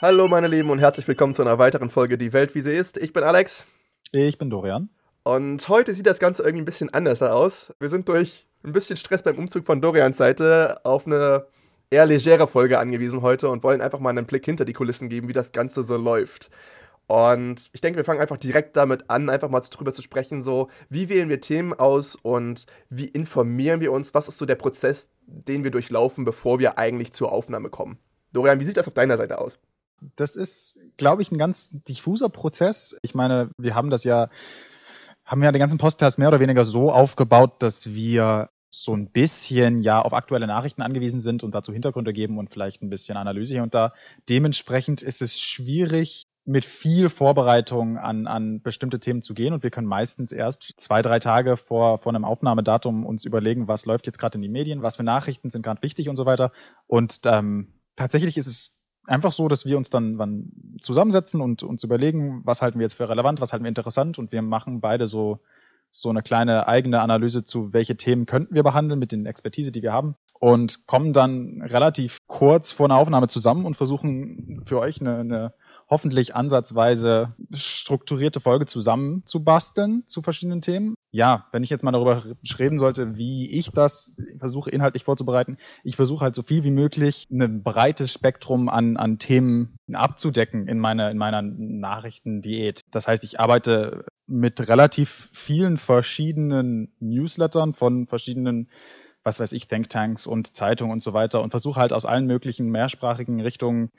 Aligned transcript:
Hallo 0.00 0.28
meine 0.28 0.46
Lieben 0.46 0.70
und 0.70 0.78
herzlich 0.78 1.08
willkommen 1.08 1.34
zu 1.34 1.42
einer 1.42 1.58
weiteren 1.58 1.90
Folge 1.90 2.16
Die 2.18 2.32
Welt 2.32 2.54
wie 2.54 2.60
sie 2.60 2.72
ist. 2.72 2.98
Ich 2.98 3.12
bin 3.12 3.24
Alex. 3.24 3.64
Ich 4.12 4.38
bin 4.38 4.48
Dorian. 4.48 4.90
Und 5.24 5.68
heute 5.68 5.92
sieht 5.92 6.06
das 6.06 6.20
Ganze 6.20 6.44
irgendwie 6.44 6.62
ein 6.62 6.66
bisschen 6.66 6.94
anders 6.94 7.20
aus. 7.20 7.74
Wir 7.80 7.88
sind 7.88 8.08
durch 8.08 8.46
ein 8.62 8.70
bisschen 8.70 8.96
Stress 8.96 9.24
beim 9.24 9.36
Umzug 9.36 9.66
von 9.66 9.80
Dorians 9.80 10.16
Seite 10.16 10.80
auf 10.84 11.04
eine 11.04 11.46
eher 11.90 12.06
legere 12.06 12.46
Folge 12.46 12.78
angewiesen 12.78 13.22
heute 13.22 13.48
und 13.48 13.64
wollen 13.64 13.80
einfach 13.80 13.98
mal 13.98 14.10
einen 14.10 14.24
Blick 14.24 14.44
hinter 14.44 14.64
die 14.64 14.72
Kulissen 14.72 15.08
geben, 15.08 15.26
wie 15.26 15.32
das 15.32 15.50
Ganze 15.50 15.82
so 15.82 15.96
läuft. 15.96 16.48
Und 17.08 17.68
ich 17.72 17.80
denke, 17.80 17.96
wir 17.96 18.04
fangen 18.04 18.20
einfach 18.20 18.36
direkt 18.36 18.76
damit 18.76 19.10
an, 19.10 19.28
einfach 19.28 19.48
mal 19.48 19.62
drüber 19.62 19.92
zu 19.92 20.02
sprechen, 20.02 20.44
so, 20.44 20.68
wie 20.88 21.08
wählen 21.08 21.28
wir 21.28 21.40
Themen 21.40 21.72
aus 21.72 22.14
und 22.14 22.66
wie 22.88 23.08
informieren 23.08 23.80
wir 23.80 23.90
uns? 23.90 24.14
Was 24.14 24.28
ist 24.28 24.38
so 24.38 24.46
der 24.46 24.54
Prozess, 24.54 25.10
den 25.26 25.64
wir 25.64 25.72
durchlaufen, 25.72 26.24
bevor 26.24 26.60
wir 26.60 26.78
eigentlich 26.78 27.12
zur 27.14 27.32
Aufnahme 27.32 27.68
kommen? 27.68 27.98
Dorian, 28.32 28.60
wie 28.60 28.64
sieht 28.64 28.76
das 28.76 28.86
auf 28.86 28.94
deiner 28.94 29.16
Seite 29.16 29.40
aus? 29.40 29.58
Das 30.16 30.36
ist, 30.36 30.78
glaube 30.96 31.22
ich, 31.22 31.32
ein 31.32 31.38
ganz 31.38 31.70
diffuser 31.84 32.28
Prozess. 32.28 32.98
Ich 33.02 33.14
meine, 33.14 33.50
wir 33.58 33.74
haben 33.74 33.90
das 33.90 34.04
ja, 34.04 34.28
haben 35.24 35.42
ja 35.42 35.52
den 35.52 35.60
ganzen 35.60 35.78
Podcast 35.78 36.18
mehr 36.18 36.28
oder 36.28 36.40
weniger 36.40 36.64
so 36.64 36.92
aufgebaut, 36.92 37.62
dass 37.62 37.92
wir 37.92 38.50
so 38.70 38.94
ein 38.94 39.10
bisschen 39.10 39.80
ja 39.80 40.00
auf 40.00 40.12
aktuelle 40.12 40.46
Nachrichten 40.46 40.82
angewiesen 40.82 41.20
sind 41.20 41.42
und 41.42 41.54
dazu 41.54 41.72
Hintergründe 41.72 42.12
geben 42.12 42.38
und 42.38 42.50
vielleicht 42.50 42.82
ein 42.82 42.90
bisschen 42.90 43.16
Analyse 43.16 43.54
hier 43.54 43.62
und 43.62 43.74
da. 43.74 43.92
Dementsprechend 44.28 45.02
ist 45.02 45.22
es 45.22 45.40
schwierig, 45.40 46.24
mit 46.48 46.64
viel 46.64 47.10
Vorbereitung 47.10 47.98
an, 47.98 48.26
an 48.26 48.62
bestimmte 48.62 48.98
Themen 48.98 49.20
zu 49.20 49.34
gehen 49.34 49.52
und 49.52 49.62
wir 49.62 49.70
können 49.70 49.86
meistens 49.86 50.32
erst 50.32 50.80
zwei, 50.80 51.02
drei 51.02 51.18
Tage 51.18 51.58
vor, 51.58 51.98
vor 51.98 52.10
einem 52.10 52.24
Aufnahmedatum 52.24 53.04
uns 53.04 53.26
überlegen, 53.26 53.68
was 53.68 53.84
läuft 53.84 54.06
jetzt 54.06 54.18
gerade 54.18 54.38
in 54.38 54.42
die 54.42 54.48
Medien, 54.48 54.82
was 54.82 54.96
für 54.96 55.02
Nachrichten 55.02 55.50
sind 55.50 55.62
gerade 55.62 55.82
wichtig 55.82 56.08
und 56.08 56.16
so 56.16 56.24
weiter. 56.24 56.50
Und 56.86 57.20
ähm, 57.26 57.74
tatsächlich 57.96 58.38
ist 58.38 58.46
es 58.46 58.77
einfach 59.08 59.32
so, 59.32 59.48
dass 59.48 59.64
wir 59.64 59.76
uns 59.76 59.90
dann, 59.90 60.18
dann 60.18 60.52
zusammensetzen 60.80 61.40
und 61.40 61.62
uns 61.62 61.84
überlegen, 61.84 62.42
was 62.44 62.62
halten 62.62 62.78
wir 62.78 62.84
jetzt 62.84 62.94
für 62.94 63.08
relevant, 63.08 63.40
was 63.40 63.52
halten 63.52 63.64
wir 63.64 63.68
interessant. 63.68 64.18
Und 64.18 64.32
wir 64.32 64.42
machen 64.42 64.80
beide 64.80 65.06
so 65.06 65.40
so 65.90 66.10
eine 66.10 66.22
kleine 66.22 66.68
eigene 66.68 67.00
Analyse 67.00 67.44
zu, 67.44 67.72
welche 67.72 67.96
Themen 67.96 68.26
könnten 68.26 68.54
wir 68.54 68.62
behandeln 68.62 68.98
mit 68.98 69.12
den 69.12 69.26
Expertise, 69.26 69.72
die 69.72 69.82
wir 69.82 69.92
haben. 69.92 70.16
Und 70.40 70.86
kommen 70.86 71.12
dann 71.12 71.62
relativ 71.62 72.20
kurz 72.26 72.70
vor 72.70 72.86
einer 72.86 72.96
Aufnahme 72.96 73.26
zusammen 73.26 73.64
und 73.64 73.76
versuchen 73.76 74.62
für 74.66 74.78
euch 74.78 75.00
eine, 75.00 75.18
eine 75.18 75.54
hoffentlich 75.90 76.34
ansatzweise 76.34 77.34
strukturierte 77.52 78.40
Folge 78.40 78.66
zusammenzubasteln 78.66 80.04
zu 80.06 80.20
verschiedenen 80.20 80.60
Themen. 80.60 80.94
Ja, 81.10 81.46
wenn 81.52 81.62
ich 81.62 81.70
jetzt 81.70 81.82
mal 81.82 81.92
darüber 81.92 82.22
reden 82.58 82.78
sollte, 82.78 83.16
wie 83.16 83.50
ich 83.50 83.70
das 83.70 84.16
versuche 84.38 84.70
inhaltlich 84.70 85.04
vorzubereiten, 85.04 85.56
ich 85.82 85.96
versuche 85.96 86.24
halt 86.24 86.34
so 86.34 86.42
viel 86.42 86.64
wie 86.64 86.70
möglich 86.70 87.24
ein 87.30 87.62
breites 87.62 88.12
Spektrum 88.12 88.68
an, 88.68 88.98
an 88.98 89.18
Themen 89.18 89.76
abzudecken 89.92 90.68
in 90.68 90.78
meiner, 90.78 91.10
in 91.10 91.16
meiner 91.16 91.40
Nachrichtendiät. 91.40 92.82
Das 92.90 93.08
heißt, 93.08 93.24
ich 93.24 93.40
arbeite 93.40 94.04
mit 94.26 94.68
relativ 94.68 95.30
vielen 95.32 95.78
verschiedenen 95.78 96.92
Newslettern 97.00 97.72
von 97.72 98.06
verschiedenen 98.06 98.68
was 99.24 99.40
weiß 99.40 99.52
ich, 99.52 99.68
Thinktanks 99.68 100.26
und 100.26 100.56
Zeitungen 100.56 100.92
und 100.92 101.02
so 101.02 101.12
weiter 101.12 101.42
und 101.42 101.50
versuche 101.50 101.78
halt 101.78 101.92
aus 101.92 102.06
allen 102.06 102.26
möglichen 102.26 102.70
mehrsprachigen 102.70 103.40
Richtungen 103.42 103.90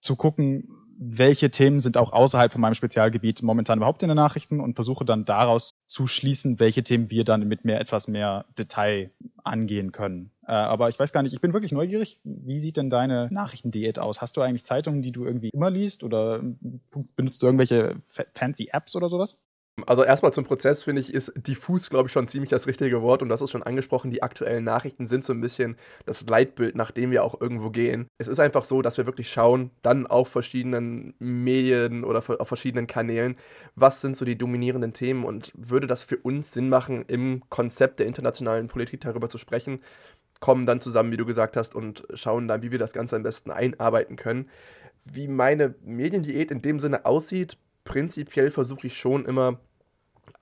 zu 0.00 0.14
gucken, 0.14 0.68
welche 1.00 1.50
Themen 1.50 1.78
sind 1.78 1.96
auch 1.96 2.12
außerhalb 2.12 2.50
von 2.50 2.60
meinem 2.60 2.74
Spezialgebiet 2.74 3.42
momentan 3.42 3.78
überhaupt 3.78 4.02
in 4.02 4.08
den 4.08 4.16
Nachrichten 4.16 4.60
und 4.60 4.74
versuche 4.74 5.04
dann 5.04 5.24
daraus 5.24 5.70
zu 5.86 6.08
schließen, 6.08 6.58
welche 6.58 6.82
Themen 6.82 7.10
wir 7.10 7.24
dann 7.24 7.46
mit 7.46 7.64
mehr 7.64 7.80
etwas 7.80 8.08
mehr 8.08 8.46
Detail 8.58 9.12
angehen 9.44 9.92
können. 9.92 10.32
Äh, 10.46 10.52
aber 10.52 10.88
ich 10.88 10.98
weiß 10.98 11.12
gar 11.12 11.22
nicht, 11.22 11.34
ich 11.34 11.40
bin 11.40 11.52
wirklich 11.52 11.72
neugierig. 11.72 12.18
Wie 12.24 12.58
sieht 12.58 12.76
denn 12.76 12.90
deine 12.90 13.28
Nachrichtendiät 13.30 13.98
aus? 14.00 14.20
Hast 14.20 14.36
du 14.36 14.40
eigentlich 14.40 14.64
Zeitungen, 14.64 15.02
die 15.02 15.12
du 15.12 15.24
irgendwie 15.24 15.50
immer 15.50 15.70
liest 15.70 16.02
oder 16.02 16.40
benutzt 17.14 17.42
du 17.42 17.46
irgendwelche 17.46 17.96
fancy 18.34 18.70
Apps 18.72 18.96
oder 18.96 19.08
sowas? 19.08 19.38
Also 19.86 20.04
erstmal 20.04 20.32
zum 20.32 20.44
Prozess 20.44 20.82
finde 20.82 21.00
ich, 21.00 21.12
ist 21.12 21.32
diffus, 21.36 21.90
glaube 21.90 22.08
ich, 22.08 22.12
schon 22.12 22.26
ziemlich 22.26 22.50
das 22.50 22.66
richtige 22.66 23.02
Wort 23.02 23.22
und 23.22 23.28
das 23.28 23.42
ist 23.42 23.50
schon 23.50 23.62
angesprochen. 23.62 24.10
Die 24.10 24.22
aktuellen 24.22 24.64
Nachrichten 24.64 25.06
sind 25.06 25.24
so 25.24 25.32
ein 25.32 25.40
bisschen 25.40 25.76
das 26.06 26.26
Leitbild, 26.26 26.74
nach 26.74 26.90
dem 26.90 27.10
wir 27.10 27.24
auch 27.24 27.40
irgendwo 27.40 27.70
gehen. 27.70 28.06
Es 28.18 28.28
ist 28.28 28.40
einfach 28.40 28.64
so, 28.64 28.82
dass 28.82 28.98
wir 28.98 29.06
wirklich 29.06 29.30
schauen, 29.30 29.70
dann 29.82 30.06
auf 30.06 30.28
verschiedenen 30.28 31.14
Medien 31.18 32.04
oder 32.04 32.22
auf 32.38 32.48
verschiedenen 32.48 32.86
Kanälen, 32.86 33.36
was 33.74 34.00
sind 34.00 34.16
so 34.16 34.24
die 34.24 34.38
dominierenden 34.38 34.92
Themen 34.92 35.24
und 35.24 35.52
würde 35.54 35.86
das 35.86 36.04
für 36.04 36.16
uns 36.16 36.52
Sinn 36.52 36.68
machen, 36.68 37.04
im 37.08 37.42
Konzept 37.48 37.98
der 38.00 38.06
internationalen 38.06 38.68
Politik 38.68 39.00
darüber 39.00 39.28
zu 39.28 39.38
sprechen, 39.38 39.80
kommen 40.40 40.66
dann 40.66 40.80
zusammen, 40.80 41.12
wie 41.12 41.16
du 41.16 41.26
gesagt 41.26 41.56
hast, 41.56 41.74
und 41.74 42.06
schauen 42.14 42.48
dann, 42.48 42.62
wie 42.62 42.70
wir 42.70 42.78
das 42.78 42.92
Ganze 42.92 43.16
am 43.16 43.22
besten 43.22 43.50
einarbeiten 43.50 44.16
können. 44.16 44.48
Wie 45.04 45.28
meine 45.28 45.74
Mediendiät 45.82 46.50
in 46.50 46.62
dem 46.62 46.78
Sinne 46.78 47.06
aussieht, 47.06 47.56
prinzipiell 47.84 48.50
versuche 48.50 48.86
ich 48.86 48.98
schon 48.98 49.24
immer 49.24 49.58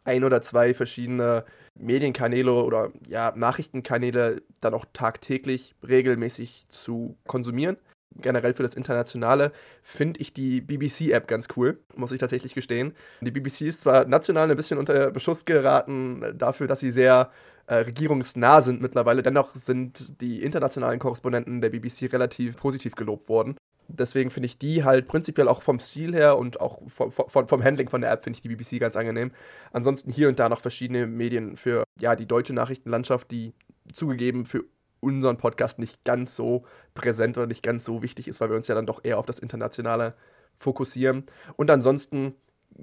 ein 0.04 0.24
oder 0.24 0.42
zwei 0.42 0.74
verschiedene 0.74 1.44
Medienkanäle 1.78 2.52
oder 2.52 2.90
ja, 3.06 3.32
Nachrichtenkanäle 3.36 4.42
dann 4.60 4.74
auch 4.74 4.86
tagtäglich 4.92 5.74
regelmäßig 5.86 6.66
zu 6.68 7.16
konsumieren. 7.26 7.76
Generell 8.18 8.54
für 8.54 8.62
das 8.62 8.74
Internationale 8.74 9.52
finde 9.82 10.20
ich 10.20 10.32
die 10.32 10.62
BBC-App 10.62 11.28
ganz 11.28 11.48
cool, 11.56 11.80
muss 11.94 12.12
ich 12.12 12.20
tatsächlich 12.20 12.54
gestehen. 12.54 12.94
Die 13.20 13.30
BBC 13.30 13.62
ist 13.62 13.82
zwar 13.82 14.06
national 14.06 14.50
ein 14.50 14.56
bisschen 14.56 14.78
unter 14.78 15.10
Beschuss 15.10 15.44
geraten 15.44 16.24
dafür, 16.34 16.66
dass 16.66 16.80
sie 16.80 16.90
sehr 16.90 17.30
äh, 17.66 17.74
regierungsnah 17.74 18.62
sind 18.62 18.80
mittlerweile, 18.80 19.22
dennoch 19.22 19.54
sind 19.54 20.20
die 20.22 20.42
internationalen 20.42 20.98
Korrespondenten 20.98 21.60
der 21.60 21.70
BBC 21.70 22.10
relativ 22.12 22.56
positiv 22.56 22.94
gelobt 22.94 23.28
worden 23.28 23.56
deswegen 23.88 24.30
finde 24.30 24.46
ich 24.46 24.58
die 24.58 24.84
halt 24.84 25.08
prinzipiell 25.08 25.48
auch 25.48 25.62
vom 25.62 25.80
Stil 25.80 26.14
her 26.14 26.38
und 26.38 26.60
auch 26.60 26.80
vom, 26.88 27.12
vom, 27.12 27.48
vom 27.48 27.64
Handling 27.64 27.88
von 27.88 28.00
der 28.00 28.10
App 28.10 28.24
finde 28.24 28.36
ich 28.36 28.42
die 28.42 28.48
BBC 28.48 28.80
ganz 28.80 28.96
angenehm. 28.96 29.32
Ansonsten 29.72 30.10
hier 30.10 30.28
und 30.28 30.38
da 30.38 30.48
noch 30.48 30.60
verschiedene 30.60 31.06
Medien 31.06 31.56
für 31.56 31.84
ja, 31.98 32.16
die 32.16 32.26
deutsche 32.26 32.52
Nachrichtenlandschaft, 32.52 33.30
die 33.30 33.54
zugegeben 33.92 34.46
für 34.46 34.64
unseren 35.00 35.36
Podcast 35.36 35.78
nicht 35.78 36.04
ganz 36.04 36.34
so 36.34 36.64
präsent 36.94 37.36
oder 37.36 37.46
nicht 37.46 37.62
ganz 37.62 37.84
so 37.84 38.02
wichtig 38.02 38.28
ist, 38.28 38.40
weil 38.40 38.50
wir 38.50 38.56
uns 38.56 38.68
ja 38.68 38.74
dann 38.74 38.86
doch 38.86 39.04
eher 39.04 39.18
auf 39.18 39.26
das 39.26 39.38
Internationale 39.38 40.14
fokussieren. 40.58 41.26
Und 41.56 41.70
ansonsten 41.70 42.34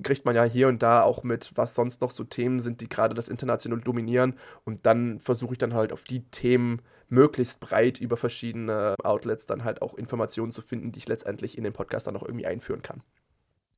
kriegt 0.01 0.25
man 0.25 0.35
ja 0.35 0.43
hier 0.43 0.67
und 0.67 0.81
da 0.81 1.03
auch 1.03 1.23
mit, 1.23 1.51
was 1.55 1.75
sonst 1.75 2.01
noch 2.01 2.11
so 2.11 2.23
Themen 2.23 2.59
sind, 2.59 2.81
die 2.81 2.89
gerade 2.89 3.13
das 3.13 3.29
Internationale 3.29 3.81
dominieren. 3.81 4.35
Und 4.65 4.85
dann 4.85 5.19
versuche 5.19 5.53
ich 5.53 5.57
dann 5.57 5.73
halt 5.73 5.91
auf 5.91 6.03
die 6.03 6.23
Themen 6.29 6.81
möglichst 7.09 7.59
breit 7.59 7.99
über 7.99 8.17
verschiedene 8.17 8.95
Outlets 9.03 9.45
dann 9.45 9.63
halt 9.63 9.81
auch 9.81 9.93
Informationen 9.93 10.51
zu 10.51 10.61
finden, 10.61 10.91
die 10.91 10.99
ich 10.99 11.07
letztendlich 11.07 11.57
in 11.57 11.63
den 11.63 11.73
Podcast 11.73 12.07
dann 12.07 12.15
auch 12.15 12.23
irgendwie 12.23 12.47
einführen 12.47 12.81
kann. 12.81 13.03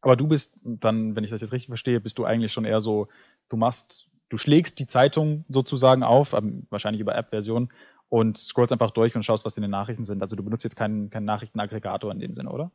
Aber 0.01 0.15
du 0.15 0.27
bist 0.27 0.59
dann, 0.63 1.15
wenn 1.15 1.23
ich 1.23 1.31
das 1.31 1.41
jetzt 1.41 1.51
richtig 1.51 1.67
verstehe, 1.67 1.99
bist 1.99 2.17
du 2.17 2.25
eigentlich 2.25 2.53
schon 2.53 2.65
eher 2.65 2.79
so, 2.79 3.07
du 3.49 3.57
machst, 3.57 4.07
du 4.29 4.37
schlägst 4.37 4.79
die 4.79 4.87
Zeitung 4.87 5.45
sozusagen 5.49 6.03
auf, 6.03 6.33
ähm, 6.33 6.67
wahrscheinlich 6.69 7.01
über 7.01 7.15
App-Version 7.15 7.69
und 8.09 8.37
scrollst 8.37 8.71
einfach 8.71 8.91
durch 8.91 9.15
und 9.15 9.23
schaust, 9.23 9.45
was 9.45 9.57
in 9.57 9.63
den 9.63 9.71
Nachrichten 9.71 10.03
sind. 10.03 10.21
Also 10.21 10.35
du 10.35 10.43
benutzt 10.43 10.63
jetzt 10.63 10.75
keinen, 10.75 11.09
keinen 11.09 11.25
Nachrichtenaggregator 11.25 12.11
in 12.11 12.19
dem 12.19 12.33
Sinne, 12.33 12.51
oder? 12.51 12.71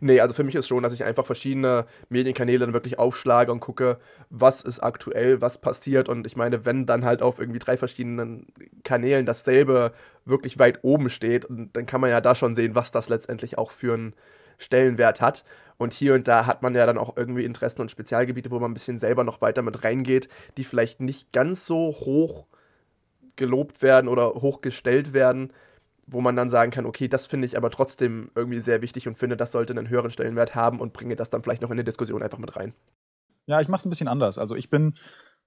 Nee, 0.00 0.20
also 0.20 0.34
für 0.34 0.44
mich 0.44 0.54
ist 0.54 0.68
schon, 0.68 0.82
dass 0.82 0.92
ich 0.92 1.04
einfach 1.04 1.26
verschiedene 1.26 1.86
Medienkanäle 2.08 2.60
dann 2.60 2.72
wirklich 2.72 2.98
aufschlage 2.98 3.52
und 3.52 3.60
gucke, 3.60 3.98
was 4.30 4.62
ist 4.62 4.80
aktuell, 4.80 5.40
was 5.40 5.58
passiert. 5.58 6.08
Und 6.08 6.26
ich 6.26 6.36
meine, 6.36 6.64
wenn 6.64 6.86
dann 6.86 7.04
halt 7.04 7.22
auf 7.22 7.38
irgendwie 7.38 7.58
drei 7.58 7.76
verschiedenen 7.76 8.46
Kanälen 8.84 9.26
dasselbe 9.26 9.92
wirklich 10.24 10.58
weit 10.58 10.80
oben 10.82 11.10
steht, 11.10 11.46
dann 11.48 11.86
kann 11.86 12.00
man 12.00 12.10
ja 12.10 12.20
da 12.20 12.34
schon 12.34 12.54
sehen, 12.54 12.74
was 12.74 12.90
das 12.90 13.08
letztendlich 13.08 13.58
auch 13.58 13.70
für 13.70 13.94
einen 13.94 14.14
Stellenwert 14.58 15.20
hat. 15.20 15.44
Und 15.78 15.92
hier 15.92 16.14
und 16.14 16.28
da 16.28 16.46
hat 16.46 16.62
man 16.62 16.74
ja 16.74 16.86
dann 16.86 16.98
auch 16.98 17.16
irgendwie 17.16 17.44
Interessen 17.44 17.80
und 17.80 17.90
Spezialgebiete, 17.90 18.50
wo 18.50 18.60
man 18.60 18.70
ein 18.70 18.74
bisschen 18.74 18.98
selber 18.98 19.24
noch 19.24 19.40
weiter 19.40 19.62
mit 19.62 19.82
reingeht, 19.82 20.28
die 20.56 20.64
vielleicht 20.64 21.00
nicht 21.00 21.32
ganz 21.32 21.66
so 21.66 21.88
hoch 21.88 22.46
gelobt 23.36 23.82
werden 23.82 24.08
oder 24.08 24.34
hochgestellt 24.34 25.12
werden, 25.12 25.52
wo 26.06 26.20
man 26.20 26.36
dann 26.36 26.50
sagen 26.50 26.70
kann, 26.70 26.86
okay, 26.86 27.08
das 27.08 27.26
finde 27.26 27.46
ich 27.46 27.56
aber 27.56 27.70
trotzdem 27.70 28.30
irgendwie 28.34 28.60
sehr 28.60 28.82
wichtig 28.82 29.08
und 29.08 29.18
finde, 29.18 29.36
das 29.36 29.52
sollte 29.52 29.72
einen 29.72 29.88
höheren 29.88 30.10
Stellenwert 30.10 30.54
haben 30.54 30.80
und 30.80 30.92
bringe 30.92 31.16
das 31.16 31.30
dann 31.30 31.42
vielleicht 31.42 31.62
noch 31.62 31.70
in 31.70 31.76
die 31.76 31.84
Diskussion 31.84 32.22
einfach 32.22 32.38
mit 32.38 32.56
rein. 32.56 32.74
Ja, 33.46 33.60
ich 33.60 33.68
mache 33.68 33.80
es 33.80 33.86
ein 33.86 33.90
bisschen 33.90 34.08
anders. 34.08 34.38
Also 34.38 34.54
ich 34.54 34.70
bin, 34.70 34.94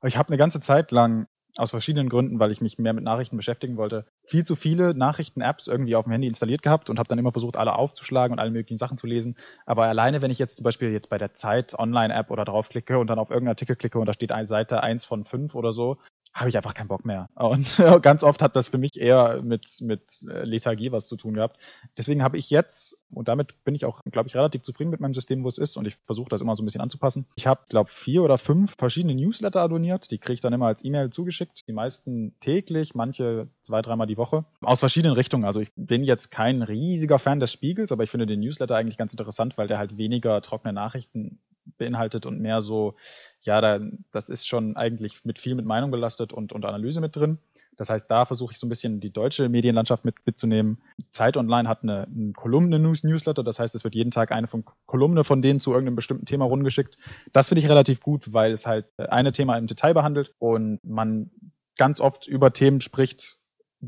ich 0.04 0.18
habe 0.18 0.30
eine 0.30 0.38
ganze 0.38 0.60
Zeit 0.60 0.92
lang 0.92 1.28
aus 1.58 1.72
verschiedenen 1.72 2.10
Gründen, 2.10 2.40
weil 2.40 2.52
ich 2.52 2.60
mich 2.60 2.78
mehr 2.78 2.94
mit 2.94 3.04
Nachrichten 3.04 3.38
beschäftigen 3.38 3.78
wollte, 3.78 4.06
viel 4.26 4.44
zu 4.44 4.56
viele 4.56 4.94
Nachrichten-Apps 4.94 5.68
irgendwie 5.68 5.96
auf 5.96 6.04
dem 6.04 6.12
Handy 6.12 6.28
installiert 6.28 6.62
gehabt 6.62 6.90
und 6.90 7.00
habe 7.00 7.08
dann 7.08 7.18
immer 7.18 7.32
versucht, 7.32 7.56
alle 7.56 7.76
aufzuschlagen 7.76 8.34
und 8.34 8.40
alle 8.40 8.52
möglichen 8.52 8.78
Sachen 8.78 8.98
zu 8.98 9.08
lesen. 9.08 9.38
Aber 9.66 9.86
alleine, 9.86 10.22
wenn 10.22 10.32
ich 10.32 10.40
jetzt 10.40 10.58
zum 10.58 10.66
Beispiel 10.66 10.92
jetzt 10.92 11.10
bei 11.10 11.18
der 11.18 11.34
Zeit 11.34 11.78
Online-App 11.78 12.30
oder 12.30 12.44
draufklicke 12.44 12.98
und 12.98 13.08
dann 13.08 13.20
auf 13.20 13.30
irgendeinen 13.30 13.54
Artikel 13.54 13.78
klicke 13.78 14.00
und 14.00 14.06
da 14.06 14.14
steht 14.14 14.34
eine 14.34 14.48
Seite 14.48 14.84
eins 14.84 15.06
von 15.06 15.24
fünf 15.24 15.56
oder 15.56 15.72
so, 15.72 15.98
habe 16.36 16.50
ich 16.50 16.58
einfach 16.58 16.74
keinen 16.74 16.90
Bock 16.90 17.06
mehr. 17.06 17.30
Und 17.36 17.78
ganz 18.02 18.22
oft 18.22 18.42
hat 18.42 18.58
das 18.58 18.68
für 18.68 18.78
mich 18.78 19.00
eher 19.00 19.42
mit, 19.42 19.80
mit 19.80 20.22
äh, 20.30 20.44
Lethargie 20.44 20.92
was 20.92 21.08
zu 21.08 21.16
tun 21.16 21.36
gehabt. 21.36 21.58
Deswegen 21.98 22.22
habe 22.22 22.38
ich 22.38 22.50
jetzt, 22.50 23.02
und 23.10 23.30
damit 23.30 23.64
bin 23.64 23.74
ich 23.74 23.86
auch, 23.86 24.02
glaube 24.12 24.28
ich, 24.28 24.36
relativ 24.36 24.62
zufrieden 24.62 24.90
mit 24.90 25.00
meinem 25.00 25.14
System, 25.14 25.46
wo 25.46 25.48
es 25.48 25.58
ist, 25.58 25.78
und 25.78 25.88
ich 25.88 25.98
versuche 26.06 26.28
das 26.28 26.42
immer 26.42 26.56
so 26.58 26.62
ein 26.62 26.66
bisschen 26.66 26.82
anzupassen. 26.82 27.26
Ich 27.36 27.48
habe, 27.48 27.62
glaube 27.70 27.90
vier 27.90 28.22
oder 28.22 28.38
fünf 28.38 28.76
verschiedene 28.78 29.16
Newsletter 29.16 29.62
abonniert. 29.62 30.12
Die 30.12 30.18
kriege 30.18 30.34
ich 30.34 30.42
dann 30.42 30.52
immer 30.52 30.68
als 30.68 30.84
E-Mail 30.84 31.10
zugeschickt. 31.10 31.70
Die 31.70 31.74
meisten 31.74 32.36
täglich, 32.42 32.96
manche 32.96 33.48
zwei, 33.62 33.82
dreimal 33.82 34.08
die 34.08 34.18
Woche. 34.18 34.44
Aus 34.62 34.82
verschiedenen 34.82 35.16
Richtungen. 35.16 35.46
Also 35.46 35.62
ich 35.62 35.72
bin 35.78 36.04
jetzt 36.04 36.32
kein 36.32 36.62
riesiger 36.62 37.18
Fan 37.18 37.40
des 37.40 37.54
Spiegels, 37.54 37.94
aber 37.94 38.04
ich 38.04 38.12
finde 38.12 38.26
den 38.26 38.42
Newsletter 38.42 38.76
eigentlich 38.76 38.98
ganz 38.98 39.14
interessant, 39.14 39.58
weil 39.58 39.70
der 39.70 39.78
halt 39.78 39.98
weniger 39.98 40.42
trockene 40.42 40.74
Nachrichten 40.74 41.40
beinhaltet 41.78 42.26
und 42.26 42.40
mehr 42.40 42.62
so, 42.62 42.96
ja, 43.42 43.62
da, 43.62 43.80
das 44.12 44.30
ist 44.30 44.48
schon 44.48 44.76
eigentlich 44.76 45.26
mit 45.26 45.40
viel 45.40 45.56
mit 45.56 45.66
Meinung 45.66 45.92
belastet 45.92 46.34
und, 46.34 46.54
und 46.54 46.66
Analyse 46.66 47.02
mit 47.02 47.16
drin. 47.16 47.40
Das 47.78 47.90
heißt, 47.90 48.10
da 48.10 48.26
versuche 48.26 48.54
ich 48.54 48.60
so 48.60 48.66
ein 48.66 48.70
bisschen 48.70 49.00
die 49.00 49.12
deutsche 49.12 49.50
Medienlandschaft 49.50 50.06
mit, 50.06 50.16
mitzunehmen. 50.26 50.82
Zeit 51.12 51.38
Online 51.38 51.68
hat 51.68 51.84
eine, 51.84 52.08
eine 52.08 52.32
Kolumne-News-Newsletter, 52.34 53.44
das 53.44 53.60
heißt, 53.60 53.76
es 53.76 53.84
wird 53.84 53.96
jeden 53.96 54.12
Tag 54.12 54.32
eine 54.32 54.48
von 54.48 54.64
Kolumne 54.86 55.24
von 55.24 55.42
denen 55.42 55.60
zu 55.60 55.72
irgendeinem 55.72 55.96
bestimmten 55.96 56.26
Thema 56.26 56.46
rundgeschickt. 56.46 56.98
Das 57.34 57.50
finde 57.50 57.60
ich 57.60 57.70
relativ 57.70 58.02
gut, 58.02 58.32
weil 58.34 58.52
es 58.52 58.66
halt 58.66 58.86
eine 58.98 59.34
Thema 59.34 59.58
im 59.58 59.68
Detail 59.68 59.94
behandelt 59.94 60.34
und 60.40 60.80
man 60.84 61.32
ganz 61.78 62.00
oft 62.00 62.28
über 62.28 62.54
Themen 62.54 62.80
spricht, 62.82 63.38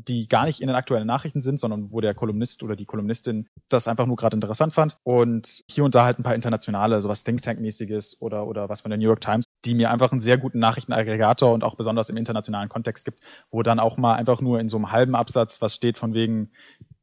die 0.06 0.28
gar 0.28 0.44
nicht 0.44 0.60
in 0.60 0.68
den 0.68 0.76
aktuellen 0.76 1.06
Nachrichten 1.06 1.40
sind, 1.40 1.58
sondern 1.58 1.90
wo 1.90 2.00
der 2.00 2.14
Kolumnist 2.14 2.62
oder 2.62 2.76
die 2.76 2.84
Kolumnistin 2.84 3.48
das 3.68 3.88
einfach 3.88 4.06
nur 4.06 4.16
gerade 4.16 4.36
interessant 4.36 4.72
fand. 4.72 4.96
Und 5.02 5.64
hier 5.68 5.84
und 5.84 5.94
da 5.94 6.04
halt 6.04 6.18
ein 6.18 6.22
paar 6.22 6.34
internationale, 6.34 7.00
sowas 7.00 7.24
Think 7.24 7.42
Tank-mäßiges 7.42 8.20
oder, 8.20 8.46
oder 8.46 8.68
was 8.68 8.82
von 8.82 8.90
der 8.90 8.98
New 8.98 9.06
York 9.06 9.20
Times, 9.20 9.44
die 9.64 9.74
mir 9.74 9.90
einfach 9.90 10.12
einen 10.12 10.20
sehr 10.20 10.38
guten 10.38 10.58
Nachrichtenaggregator 10.58 11.52
und 11.52 11.64
auch 11.64 11.74
besonders 11.74 12.10
im 12.10 12.16
internationalen 12.16 12.68
Kontext 12.68 13.04
gibt, 13.04 13.20
wo 13.50 13.62
dann 13.62 13.80
auch 13.80 13.96
mal 13.96 14.14
einfach 14.14 14.40
nur 14.40 14.60
in 14.60 14.68
so 14.68 14.76
einem 14.76 14.92
halben 14.92 15.14
Absatz 15.14 15.60
was 15.60 15.74
steht 15.74 15.98
von 15.98 16.14
wegen, 16.14 16.50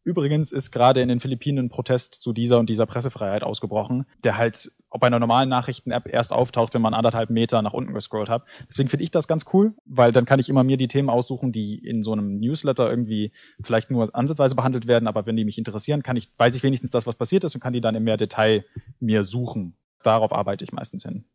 Übrigens 0.06 0.52
ist 0.52 0.70
gerade 0.70 1.02
in 1.02 1.10
den 1.10 1.20
Philippinen 1.20 1.66
ein 1.66 1.70
Protest 1.70 2.14
zu 2.14 2.32
dieser 2.32 2.60
und 2.60 2.70
dieser 2.70 2.86
Pressefreiheit 2.86 3.42
ausgebrochen, 3.42 4.06
der 4.24 4.38
halt 4.38 4.72
bei 5.00 5.08
einer 5.08 5.20
normalen 5.20 5.50
Nachrichten-App 5.50 6.08
erst 6.08 6.34
auftaucht, 6.34 6.74
wenn 6.74 6.82
man 6.82 6.94
anderthalb 6.94 7.30
Meter 7.30 7.62
nach 7.62 7.74
unten 7.74 7.94
gescrollt 7.94 8.30
hat. 8.30 8.44
Deswegen 8.70 8.90
finde 8.90 9.04
ich 9.04 9.12
das 9.12 9.28
ganz 9.28 9.46
cool, 9.54 9.74
weil 9.86 10.12
dann 10.12 10.26
kann 10.26 10.40
ich 10.40 10.50
immer 10.50 10.64
mir 10.64 10.78
die 10.78 10.88
Themen 10.88 11.10
aussuchen, 11.10 11.52
die 11.52 11.76
in 11.76 12.04
so 12.04 12.14
einem 12.14 12.40
Newsletter 12.40 12.90
irgendwie 12.90 13.32
vielleicht 13.62 13.92
nur 13.92 14.14
ansatzweise 14.16 14.56
behandelt 14.56 14.88
werden, 14.88 15.08
aber 15.08 15.26
wenn 15.26 15.36
die 15.36 15.46
mich 15.46 15.58
interessieren, 15.58 16.04
kann 16.04 16.18
ich, 16.18 16.30
weiß 16.38 16.56
ich 16.56 16.64
wenigstens 16.64 16.92
das, 16.92 17.08
was 17.08 17.16
passiert 17.16 17.44
ist 17.44 17.56
und 17.56 17.62
kann 17.62 17.74
die 17.74 17.82
dann 17.82 17.96
in 17.96 18.04
mehr 18.04 18.18
Detail 18.18 18.66
mir 19.00 19.24
suchen. 19.24 19.76
Darauf 20.04 20.32
arbeite 20.32 20.64
ich 20.64 20.72
meistens 20.72 21.04
hin. 21.04 21.26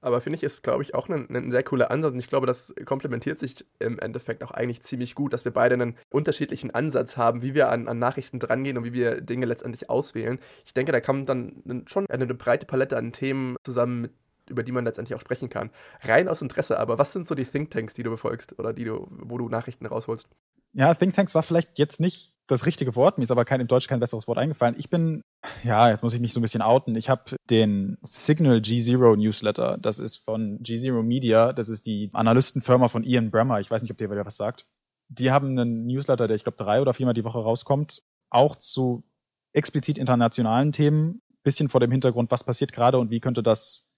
Aber 0.00 0.20
finde 0.20 0.36
ich, 0.36 0.42
ist, 0.42 0.62
glaube 0.62 0.82
ich, 0.82 0.94
auch 0.94 1.08
ein, 1.08 1.28
ein, 1.30 1.50
sehr 1.50 1.62
cooler 1.62 1.90
Ansatz. 1.90 2.12
Und 2.12 2.18
ich 2.18 2.28
glaube, 2.28 2.46
das 2.46 2.74
komplementiert 2.86 3.38
sich 3.38 3.66
im 3.78 3.98
Endeffekt 3.98 4.42
auch 4.42 4.50
eigentlich 4.50 4.82
ziemlich 4.82 5.14
gut, 5.14 5.32
dass 5.32 5.44
wir 5.44 5.52
beide 5.52 5.74
einen 5.74 5.96
unterschiedlichen 6.10 6.70
Ansatz 6.70 7.16
haben, 7.16 7.42
wie 7.42 7.54
wir 7.54 7.68
an, 7.68 7.86
an 7.86 7.98
Nachrichten 7.98 8.38
drangehen 8.38 8.78
und 8.78 8.84
wie 8.84 8.92
wir 8.92 9.20
Dinge 9.20 9.46
letztendlich 9.46 9.90
auswählen. 9.90 10.38
Ich 10.64 10.72
denke, 10.72 10.92
da 10.92 11.00
kommt 11.00 11.28
dann 11.28 11.84
schon 11.86 12.06
eine, 12.08 12.24
eine 12.24 12.34
breite 12.34 12.66
Palette 12.66 12.96
an 12.96 13.12
Themen 13.12 13.56
zusammen, 13.62 14.00
mit, 14.02 14.12
über 14.50 14.62
die 14.62 14.72
man 14.72 14.84
letztendlich 14.84 15.16
auch 15.16 15.20
sprechen 15.20 15.48
kann. 15.48 15.70
Rein 16.02 16.28
aus 16.28 16.42
Interesse, 16.42 16.78
aber 16.78 16.98
was 16.98 17.12
sind 17.12 17.26
so 17.26 17.34
die 17.34 17.44
Thinktanks, 17.44 17.94
die 17.94 18.02
du 18.02 18.10
befolgst 18.10 18.58
oder 18.58 18.72
die 18.72 18.84
du, 18.84 19.06
wo 19.10 19.38
du 19.38 19.48
Nachrichten 19.48 19.86
rausholst? 19.86 20.28
Ja, 20.72 20.94
Thinktanks 20.94 21.34
war 21.34 21.42
vielleicht 21.42 21.78
jetzt 21.78 22.00
nicht 22.00 22.36
das 22.46 22.66
richtige 22.66 22.94
Wort. 22.96 23.18
Mir 23.18 23.22
ist 23.22 23.30
aber 23.30 23.44
kein, 23.44 23.60
im 23.60 23.66
Deutsch 23.66 23.88
kein 23.88 24.00
besseres 24.00 24.28
Wort 24.28 24.38
eingefallen. 24.38 24.74
Ich 24.78 24.90
bin, 24.90 25.22
ja, 25.64 25.90
jetzt 25.90 26.02
muss 26.02 26.14
ich 26.14 26.20
mich 26.20 26.32
so 26.32 26.40
ein 26.40 26.42
bisschen 26.42 26.62
outen. 26.62 26.94
Ich 26.96 27.08
habe 27.08 27.36
den 27.48 27.98
Signal 28.02 28.58
G0 28.58 29.16
Newsletter. 29.16 29.78
Das 29.78 29.98
ist 29.98 30.18
von 30.18 30.58
G0 30.60 31.02
Media. 31.02 31.52
Das 31.52 31.68
ist 31.68 31.86
die 31.86 32.10
Analystenfirma 32.12 32.88
von 32.88 33.04
Ian 33.04 33.30
Bremmer. 33.30 33.60
Ich 33.60 33.70
weiß 33.70 33.82
nicht, 33.82 33.90
ob 33.90 33.98
der 33.98 34.10
was 34.24 34.36
sagt. 34.36 34.66
Die 35.08 35.30
haben 35.30 35.58
einen 35.58 35.86
Newsletter, 35.86 36.28
der 36.28 36.36
ich 36.36 36.44
glaube 36.44 36.62
drei 36.62 36.80
oder 36.80 36.94
viermal 36.94 37.14
die 37.14 37.24
Woche 37.24 37.38
rauskommt. 37.38 38.02
Auch 38.30 38.56
zu 38.56 39.04
explizit 39.52 39.98
internationalen 39.98 40.72
Themen. 40.72 41.22
Bisschen 41.42 41.68
vor 41.68 41.80
dem 41.80 41.90
Hintergrund, 41.90 42.30
was 42.30 42.44
passiert 42.44 42.72
gerade 42.72 42.98
und 42.98 43.10
wie 43.10 43.20
könnte 43.20 43.42
das 43.42 43.89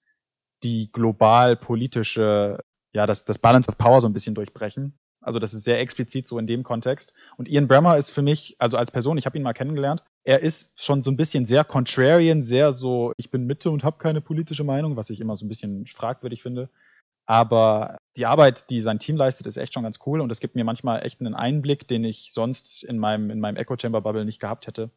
die 0.63 0.91
global 0.91 1.55
politische, 1.55 2.59
ja, 2.93 3.05
das, 3.05 3.25
das 3.25 3.39
Balance 3.39 3.69
of 3.69 3.77
Power 3.77 4.01
so 4.01 4.07
ein 4.07 4.13
bisschen 4.13 4.35
durchbrechen. 4.35 4.97
Also 5.23 5.39
das 5.39 5.53
ist 5.53 5.63
sehr 5.63 5.79
explizit 5.79 6.27
so 6.27 6.37
in 6.37 6.47
dem 6.47 6.63
Kontext. 6.63 7.13
Und 7.37 7.47
Ian 7.47 7.67
Bremmer 7.67 7.97
ist 7.97 8.09
für 8.09 8.21
mich, 8.21 8.55
also 8.59 8.77
als 8.77 8.91
Person, 8.91 9.17
ich 9.17 9.25
habe 9.25 9.37
ihn 9.37 9.43
mal 9.43 9.53
kennengelernt, 9.53 10.03
er 10.25 10.41
ist 10.41 10.79
schon 10.79 11.01
so 11.01 11.11
ein 11.11 11.17
bisschen 11.17 11.45
sehr 11.45 11.63
contrarian, 11.63 12.41
sehr 12.41 12.71
so, 12.71 13.13
ich 13.17 13.31
bin 13.31 13.45
Mitte 13.45 13.71
und 13.71 13.83
habe 13.83 13.97
keine 13.97 14.21
politische 14.21 14.63
Meinung, 14.63 14.97
was 14.97 15.09
ich 15.09 15.21
immer 15.21 15.35
so 15.35 15.45
ein 15.45 15.49
bisschen 15.49 15.85
fragwürdig 15.85 16.41
finde. 16.41 16.69
Aber 17.25 17.97
die 18.17 18.25
Arbeit, 18.25 18.69
die 18.69 18.81
sein 18.81 18.99
Team 18.99 19.15
leistet, 19.15 19.47
ist 19.47 19.55
echt 19.55 19.73
schon 19.73 19.83
ganz 19.83 19.99
cool 20.05 20.19
und 20.19 20.29
es 20.29 20.41
gibt 20.41 20.55
mir 20.55 20.65
manchmal 20.65 21.05
echt 21.05 21.21
einen 21.21 21.35
Einblick, 21.35 21.87
den 21.87 22.03
ich 22.03 22.33
sonst 22.33 22.83
in 22.83 22.97
meinem, 22.97 23.29
in 23.29 23.39
meinem 23.39 23.55
Echo 23.55 23.77
Chamber 23.77 24.01
Bubble 24.01 24.25
nicht 24.25 24.41
gehabt 24.41 24.67
hätte. 24.67 24.91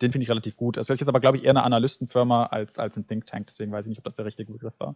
Den 0.00 0.12
finde 0.12 0.22
ich 0.22 0.30
relativ 0.30 0.56
gut. 0.56 0.76
Es 0.76 0.90
ist 0.90 1.00
jetzt 1.00 1.08
aber, 1.08 1.20
glaube 1.20 1.36
ich, 1.36 1.44
eher 1.44 1.50
eine 1.50 1.64
Analystenfirma 1.64 2.46
als, 2.46 2.78
als 2.78 2.96
ein 2.96 3.06
Think 3.06 3.26
Tank, 3.26 3.46
deswegen 3.48 3.72
weiß 3.72 3.86
ich 3.86 3.90
nicht, 3.90 3.98
ob 3.98 4.04
das 4.04 4.14
der 4.14 4.24
richtige 4.24 4.52
Begriff 4.52 4.74
war. 4.78 4.94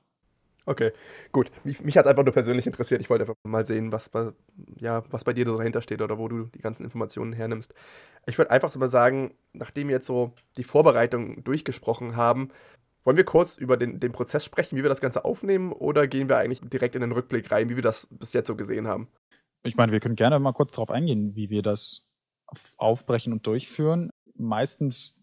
Okay, 0.64 0.92
gut. 1.32 1.50
Mich, 1.64 1.80
mich 1.80 1.96
hat 1.96 2.04
es 2.04 2.10
einfach 2.10 2.22
nur 2.22 2.32
persönlich 2.32 2.66
interessiert. 2.66 3.00
Ich 3.00 3.10
wollte 3.10 3.24
einfach 3.24 3.34
mal 3.42 3.66
sehen, 3.66 3.90
was 3.90 4.08
bei, 4.08 4.32
ja, 4.78 5.02
was 5.10 5.24
bei 5.24 5.32
dir 5.32 5.44
so 5.44 5.56
dahinter 5.56 5.82
steht 5.82 6.00
oder 6.00 6.18
wo 6.18 6.28
du 6.28 6.44
die 6.54 6.60
ganzen 6.60 6.84
Informationen 6.84 7.32
hernimmst. 7.32 7.74
Ich 8.26 8.38
würde 8.38 8.52
einfach 8.52 8.74
mal 8.76 8.88
sagen, 8.88 9.34
nachdem 9.52 9.88
wir 9.88 9.96
jetzt 9.96 10.06
so 10.06 10.34
die 10.56 10.62
Vorbereitung 10.62 11.42
durchgesprochen 11.42 12.14
haben, 12.14 12.50
wollen 13.04 13.16
wir 13.16 13.24
kurz 13.24 13.56
über 13.56 13.76
den, 13.76 13.98
den 13.98 14.12
Prozess 14.12 14.44
sprechen, 14.44 14.78
wie 14.78 14.82
wir 14.82 14.88
das 14.88 15.00
Ganze 15.00 15.24
aufnehmen 15.24 15.72
oder 15.72 16.06
gehen 16.06 16.28
wir 16.28 16.38
eigentlich 16.38 16.60
direkt 16.60 16.94
in 16.94 17.00
den 17.00 17.10
Rückblick 17.10 17.50
rein, 17.50 17.68
wie 17.68 17.74
wir 17.74 17.82
das 17.82 18.06
bis 18.10 18.32
jetzt 18.32 18.46
so 18.46 18.54
gesehen 18.54 18.86
haben? 18.86 19.08
Ich 19.64 19.76
meine, 19.76 19.90
wir 19.90 19.98
können 19.98 20.16
gerne 20.16 20.38
mal 20.38 20.52
kurz 20.52 20.72
darauf 20.72 20.90
eingehen, 20.90 21.34
wie 21.34 21.50
wir 21.50 21.62
das 21.62 22.06
aufbrechen 22.76 23.32
und 23.32 23.46
durchführen. 23.46 24.10
Meistens 24.36 25.18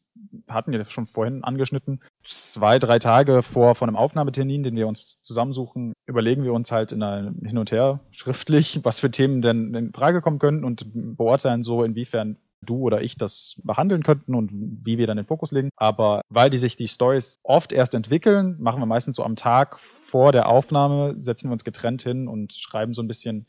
hatten 0.48 0.72
wir 0.72 0.84
schon 0.86 1.08
vorhin 1.08 1.44
angeschnitten, 1.44 2.02
zwei, 2.24 2.80
drei 2.80 3.00
Tage 3.00 3.42
vor, 3.44 3.76
vor 3.76 3.88
einem 3.88 3.96
Aufnahmetermin, 3.96 4.64
den 4.64 4.76
wir 4.76 4.88
uns 4.88 5.22
zusammensuchen, 5.22 5.94
überlegen 6.06 6.44
wir 6.44 6.54
uns 6.54 6.72
halt 6.72 6.92
in 6.92 7.04
einem 7.04 7.40
Hin 7.46 7.58
und 7.58 7.72
Her 7.72 8.02
schriftlich, 8.12 8.82
was 8.84 9.00
für 9.00 9.12
Themen 9.12 9.42
denn 9.42 9.74
in 9.74 9.94
Frage 9.94 10.22
kommen 10.22 10.40
könnten 10.40 10.66
und 10.66 10.92
beurteilen 10.94 11.64
so, 11.64 11.84
inwiefern 11.84 12.38
du 12.62 12.80
oder 12.80 13.02
ich 13.02 13.16
das 13.16 13.62
behandeln 13.64 14.04
könnten 14.04 14.36
und 14.36 14.52
wie 14.52 14.98
wir 14.98 15.08
dann 15.08 15.18
den 15.18 15.26
Fokus 15.26 15.52
legen. 15.52 15.70
Aber 15.78 16.22
weil 16.30 16.50
die 16.50 16.58
sich 16.58 16.76
die 16.76 16.88
Stories 16.88 17.40
oft 17.44 17.72
erst 17.72 17.96
entwickeln, 17.96 18.58
machen 18.60 18.82
wir 18.82 18.86
meistens 18.86 19.16
so 19.16 19.24
am 19.24 19.38
Tag 19.38 19.80
vor 19.80 20.32
der 20.34 20.50
Aufnahme, 20.50 21.16
setzen 21.18 21.50
wir 21.50 21.54
uns 21.54 21.64
getrennt 21.64 22.02
hin 22.02 22.28
und 22.28 22.54
schreiben 22.54 22.94
so 22.94 23.02
ein 23.02 23.08
bisschen 23.08 23.46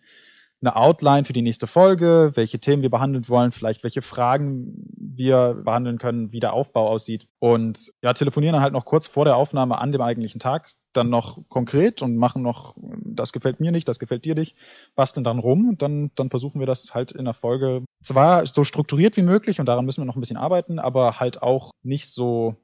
eine 0.63 0.77
Outline 0.77 1.25
für 1.25 1.33
die 1.33 1.43
nächste 1.43 1.67
Folge, 1.67 2.33
welche 2.35 2.59
Themen 2.59 2.83
wir 2.83 2.91
behandeln 2.91 3.29
wollen, 3.29 3.53
vielleicht 3.53 3.83
welche 3.83 4.03
Fragen 4.03 4.87
wir 4.97 5.55
behandeln 5.65 5.99
können, 5.99 6.33
wie 6.33 6.41
der 6.41 6.53
Aufbau 6.53 6.89
aussieht. 6.89 7.27
Und 7.39 7.93
ja, 8.03 8.13
telefonieren 8.13 8.55
dann 8.55 8.63
halt 8.63 8.73
noch 8.73 8.85
kurz 8.85 9.07
vor 9.07 9.25
der 9.25 9.37
Aufnahme 9.37 9.79
an 9.79 9.93
dem 9.93 10.03
eigentlichen 10.03 10.41
Tag, 10.41 10.73
dann 10.93 11.09
noch 11.09 11.39
konkret 11.49 12.03
und 12.03 12.17
machen 12.17 12.43
noch, 12.43 12.75
das 13.05 13.33
gefällt 13.33 13.61
mir 13.61 13.73
nicht, 13.73 13.89
das 13.89 13.99
gefällt 13.99 14.25
dir 14.25 14.35
nicht, 14.35 14.57
basteln 14.95 15.25
dann 15.25 15.39
rum 15.39 15.69
und 15.69 15.83
dann, 15.83 16.11
dann 16.15 16.31
versuchen 16.31 16.61
wir 16.61 16.67
das 16.67 16.95
halt 16.95 17.13
in 17.13 17.25
der 17.25 17.35
Folge 17.35 17.85
zwar 18.03 18.47
so 18.47 18.65
strukturiert 18.65 19.17
wie 19.17 19.23
möglich 19.23 19.61
und 19.61 19.67
daran 19.67 19.87
müssen 19.87 20.03
wir 20.03 20.07
noch 20.07 20.17
ein 20.17 20.21
bisschen 20.21 20.37
arbeiten, 20.37 20.79
aber 20.79 21.21
halt 21.21 21.43
auch 21.43 21.71
nicht 21.83 22.09
so 22.13 22.57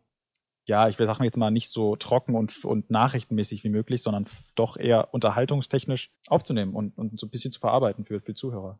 ja, 0.66 0.88
ich 0.88 0.98
will 0.98 1.06
sagen 1.06 1.24
jetzt 1.24 1.36
mal 1.36 1.50
nicht 1.50 1.70
so 1.70 1.96
trocken 1.96 2.34
und, 2.34 2.64
und 2.64 2.90
nachrichtenmäßig 2.90 3.62
wie 3.64 3.68
möglich, 3.68 4.02
sondern 4.02 4.26
doch 4.56 4.76
eher 4.76 5.14
unterhaltungstechnisch 5.14 6.10
aufzunehmen 6.28 6.74
und, 6.74 6.98
und 6.98 7.18
so 7.18 7.26
ein 7.26 7.30
bisschen 7.30 7.52
zu 7.52 7.60
verarbeiten 7.60 8.04
für, 8.04 8.20
für 8.20 8.34
Zuhörer. 8.34 8.78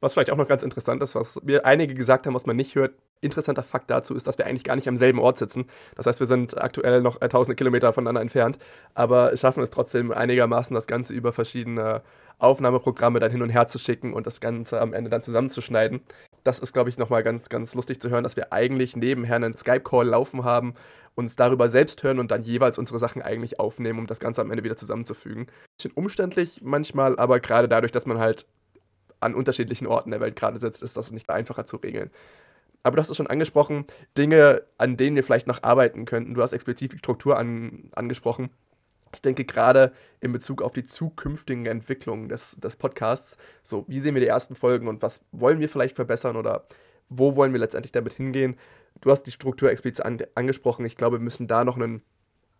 Was 0.00 0.12
vielleicht 0.12 0.30
auch 0.30 0.36
noch 0.36 0.48
ganz 0.48 0.62
interessant 0.62 1.02
ist, 1.02 1.14
was 1.14 1.42
mir 1.42 1.64
einige 1.64 1.94
gesagt 1.94 2.26
haben, 2.26 2.34
was 2.34 2.46
man 2.46 2.56
nicht 2.56 2.74
hört, 2.74 2.92
interessanter 3.20 3.62
Fakt 3.62 3.90
dazu 3.90 4.14
ist, 4.14 4.26
dass 4.26 4.38
wir 4.38 4.46
eigentlich 4.46 4.64
gar 4.64 4.76
nicht 4.76 4.86
am 4.86 4.96
selben 4.96 5.18
Ort 5.18 5.38
sitzen. 5.38 5.66
Das 5.96 6.06
heißt, 6.06 6.20
wir 6.20 6.26
sind 6.26 6.60
aktuell 6.60 7.00
noch 7.00 7.20
äh, 7.22 7.28
tausende 7.28 7.56
Kilometer 7.56 7.92
voneinander 7.92 8.20
entfernt, 8.20 8.58
aber 8.94 9.36
schaffen 9.36 9.62
es 9.62 9.70
trotzdem 9.70 10.12
einigermaßen, 10.12 10.74
das 10.74 10.86
Ganze 10.86 11.14
über 11.14 11.32
verschiedene 11.32 12.02
Aufnahmeprogramme 12.38 13.18
dann 13.18 13.30
hin 13.30 13.42
und 13.42 13.50
her 13.50 13.66
zu 13.66 13.78
schicken 13.78 14.12
und 14.12 14.26
das 14.26 14.40
Ganze 14.40 14.80
am 14.80 14.92
Ende 14.92 15.10
dann 15.10 15.22
zusammenzuschneiden. 15.22 16.02
Das 16.44 16.58
ist, 16.58 16.72
glaube 16.72 16.90
ich, 16.90 16.98
nochmal 16.98 17.22
ganz, 17.22 17.48
ganz 17.48 17.74
lustig 17.74 18.00
zu 18.00 18.10
hören, 18.10 18.22
dass 18.22 18.36
wir 18.36 18.52
eigentlich 18.52 18.96
nebenher 18.96 19.36
einen 19.36 19.54
Skype-Call 19.54 20.06
laufen 20.06 20.44
haben, 20.44 20.74
uns 21.14 21.36
darüber 21.36 21.70
selbst 21.70 22.02
hören 22.02 22.18
und 22.18 22.30
dann 22.30 22.42
jeweils 22.42 22.78
unsere 22.78 22.98
Sachen 22.98 23.22
eigentlich 23.22 23.58
aufnehmen, 23.58 23.98
um 23.98 24.06
das 24.06 24.20
Ganze 24.20 24.42
am 24.42 24.50
Ende 24.50 24.62
wieder 24.62 24.76
zusammenzufügen. 24.76 25.46
Bisschen 25.76 25.92
umständlich 25.92 26.60
manchmal, 26.62 27.18
aber 27.18 27.40
gerade 27.40 27.68
dadurch, 27.68 27.92
dass 27.92 28.06
man 28.06 28.18
halt 28.18 28.46
an 29.20 29.34
unterschiedlichen 29.34 29.86
Orten 29.86 30.10
der 30.10 30.20
Welt 30.20 30.36
gerade 30.36 30.58
sitzt, 30.58 30.82
ist 30.82 30.96
das 30.96 31.10
nicht 31.10 31.30
einfacher 31.30 31.66
zu 31.66 31.76
regeln. 31.76 32.10
Aber 32.82 32.96
du 32.96 33.00
hast 33.00 33.08
es 33.08 33.16
schon 33.16 33.26
angesprochen, 33.26 33.86
Dinge, 34.18 34.62
an 34.76 34.98
denen 34.98 35.16
wir 35.16 35.24
vielleicht 35.24 35.46
noch 35.46 35.62
arbeiten 35.62 36.04
könnten. 36.04 36.34
Du 36.34 36.42
hast 36.42 36.52
explizit 36.52 36.92
die 36.92 36.98
Struktur 36.98 37.38
an, 37.38 37.90
angesprochen. 37.94 38.50
Ich 39.14 39.22
denke 39.22 39.44
gerade 39.44 39.92
in 40.20 40.32
Bezug 40.32 40.62
auf 40.62 40.72
die 40.72 40.84
zukünftigen 40.84 41.66
Entwicklungen 41.66 42.28
des, 42.28 42.56
des 42.56 42.76
Podcasts, 42.76 43.36
so 43.62 43.84
wie 43.88 44.00
sehen 44.00 44.14
wir 44.14 44.20
die 44.20 44.28
ersten 44.28 44.56
Folgen 44.56 44.88
und 44.88 45.02
was 45.02 45.20
wollen 45.32 45.60
wir 45.60 45.68
vielleicht 45.68 45.96
verbessern 45.96 46.36
oder 46.36 46.66
wo 47.08 47.36
wollen 47.36 47.52
wir 47.52 47.60
letztendlich 47.60 47.92
damit 47.92 48.14
hingehen? 48.14 48.56
Du 49.00 49.10
hast 49.10 49.24
die 49.24 49.32
Struktur 49.32 49.70
explizit 49.70 50.04
an, 50.04 50.18
angesprochen. 50.34 50.86
Ich 50.86 50.96
glaube, 50.96 51.18
wir 51.18 51.24
müssen 51.24 51.46
da 51.46 51.64
noch 51.64 51.76
einen, 51.76 52.02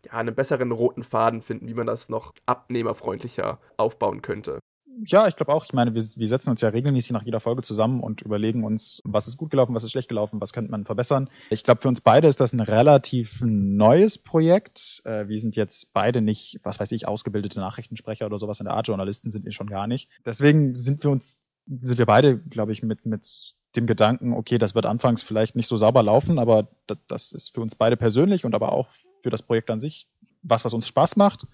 ja, 0.04 0.12
einen 0.12 0.34
besseren 0.34 0.72
roten 0.72 1.02
Faden 1.02 1.42
finden, 1.42 1.68
wie 1.68 1.74
man 1.74 1.86
das 1.86 2.08
noch 2.08 2.32
abnehmerfreundlicher 2.46 3.60
aufbauen 3.76 4.22
könnte. 4.22 4.58
Ja, 5.06 5.26
ich 5.26 5.36
glaube 5.36 5.52
auch. 5.52 5.64
Ich 5.64 5.72
meine, 5.72 5.94
wir, 5.94 6.02
wir 6.02 6.28
setzen 6.28 6.50
uns 6.50 6.60
ja 6.60 6.68
regelmäßig 6.68 7.12
nach 7.12 7.22
jeder 7.22 7.40
Folge 7.40 7.62
zusammen 7.62 8.00
und 8.00 8.22
überlegen 8.22 8.64
uns, 8.64 9.00
was 9.04 9.28
ist 9.28 9.36
gut 9.36 9.50
gelaufen, 9.50 9.74
was 9.74 9.84
ist 9.84 9.92
schlecht 9.92 10.08
gelaufen, 10.08 10.40
was 10.40 10.52
könnte 10.52 10.70
man 10.70 10.84
verbessern. 10.84 11.28
Ich 11.50 11.64
glaube, 11.64 11.80
für 11.80 11.88
uns 11.88 12.00
beide 12.00 12.28
ist 12.28 12.40
das 12.40 12.52
ein 12.52 12.60
relativ 12.60 13.40
neues 13.42 14.18
Projekt. 14.18 15.02
Äh, 15.04 15.28
wir 15.28 15.38
sind 15.38 15.56
jetzt 15.56 15.92
beide 15.92 16.20
nicht, 16.20 16.60
was 16.62 16.80
weiß 16.80 16.92
ich, 16.92 17.08
ausgebildete 17.08 17.60
Nachrichtensprecher 17.60 18.26
oder 18.26 18.38
sowas 18.38 18.60
in 18.60 18.66
der 18.66 18.74
Art. 18.74 18.88
Journalisten 18.88 19.30
sind 19.30 19.44
wir 19.44 19.52
schon 19.52 19.68
gar 19.68 19.86
nicht. 19.86 20.10
Deswegen 20.24 20.74
sind 20.74 21.02
wir 21.04 21.10
uns, 21.10 21.40
sind 21.66 21.98
wir 21.98 22.06
beide, 22.06 22.38
glaube 22.38 22.72
ich, 22.72 22.82
mit, 22.82 23.06
mit 23.06 23.54
dem 23.76 23.86
Gedanken, 23.86 24.32
okay, 24.32 24.58
das 24.58 24.74
wird 24.74 24.86
anfangs 24.86 25.22
vielleicht 25.22 25.56
nicht 25.56 25.66
so 25.66 25.76
sauber 25.76 26.02
laufen, 26.02 26.38
aber 26.38 26.68
das, 26.86 26.98
das 27.08 27.32
ist 27.32 27.54
für 27.54 27.60
uns 27.60 27.74
beide 27.74 27.96
persönlich 27.96 28.44
und 28.44 28.54
aber 28.54 28.72
auch 28.72 28.88
für 29.22 29.30
das 29.30 29.42
Projekt 29.42 29.70
an 29.70 29.80
sich 29.80 30.06
was, 30.44 30.64
was 30.64 30.74
uns 30.74 30.86
Spaß 30.86 31.16
macht 31.16 31.46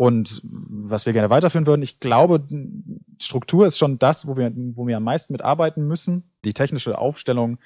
und 0.00 0.40
was 0.42 1.04
wir 1.04 1.12
gerne 1.12 1.28
weiterführen 1.28 1.66
würden. 1.66 1.82
Ich 1.82 2.00
glaube, 2.00 2.42
Struktur 3.20 3.66
ist 3.66 3.76
schon 3.76 3.98
das, 3.98 4.26
wo 4.26 4.34
wir, 4.34 4.50
wo 4.54 4.86
wir 4.86 4.96
am 4.96 5.04
meisten 5.04 5.34
mitarbeiten 5.34 5.86
müssen. 5.86 6.24
Die 6.42 6.54
technische 6.54 6.96
Aufstellung 6.96 7.58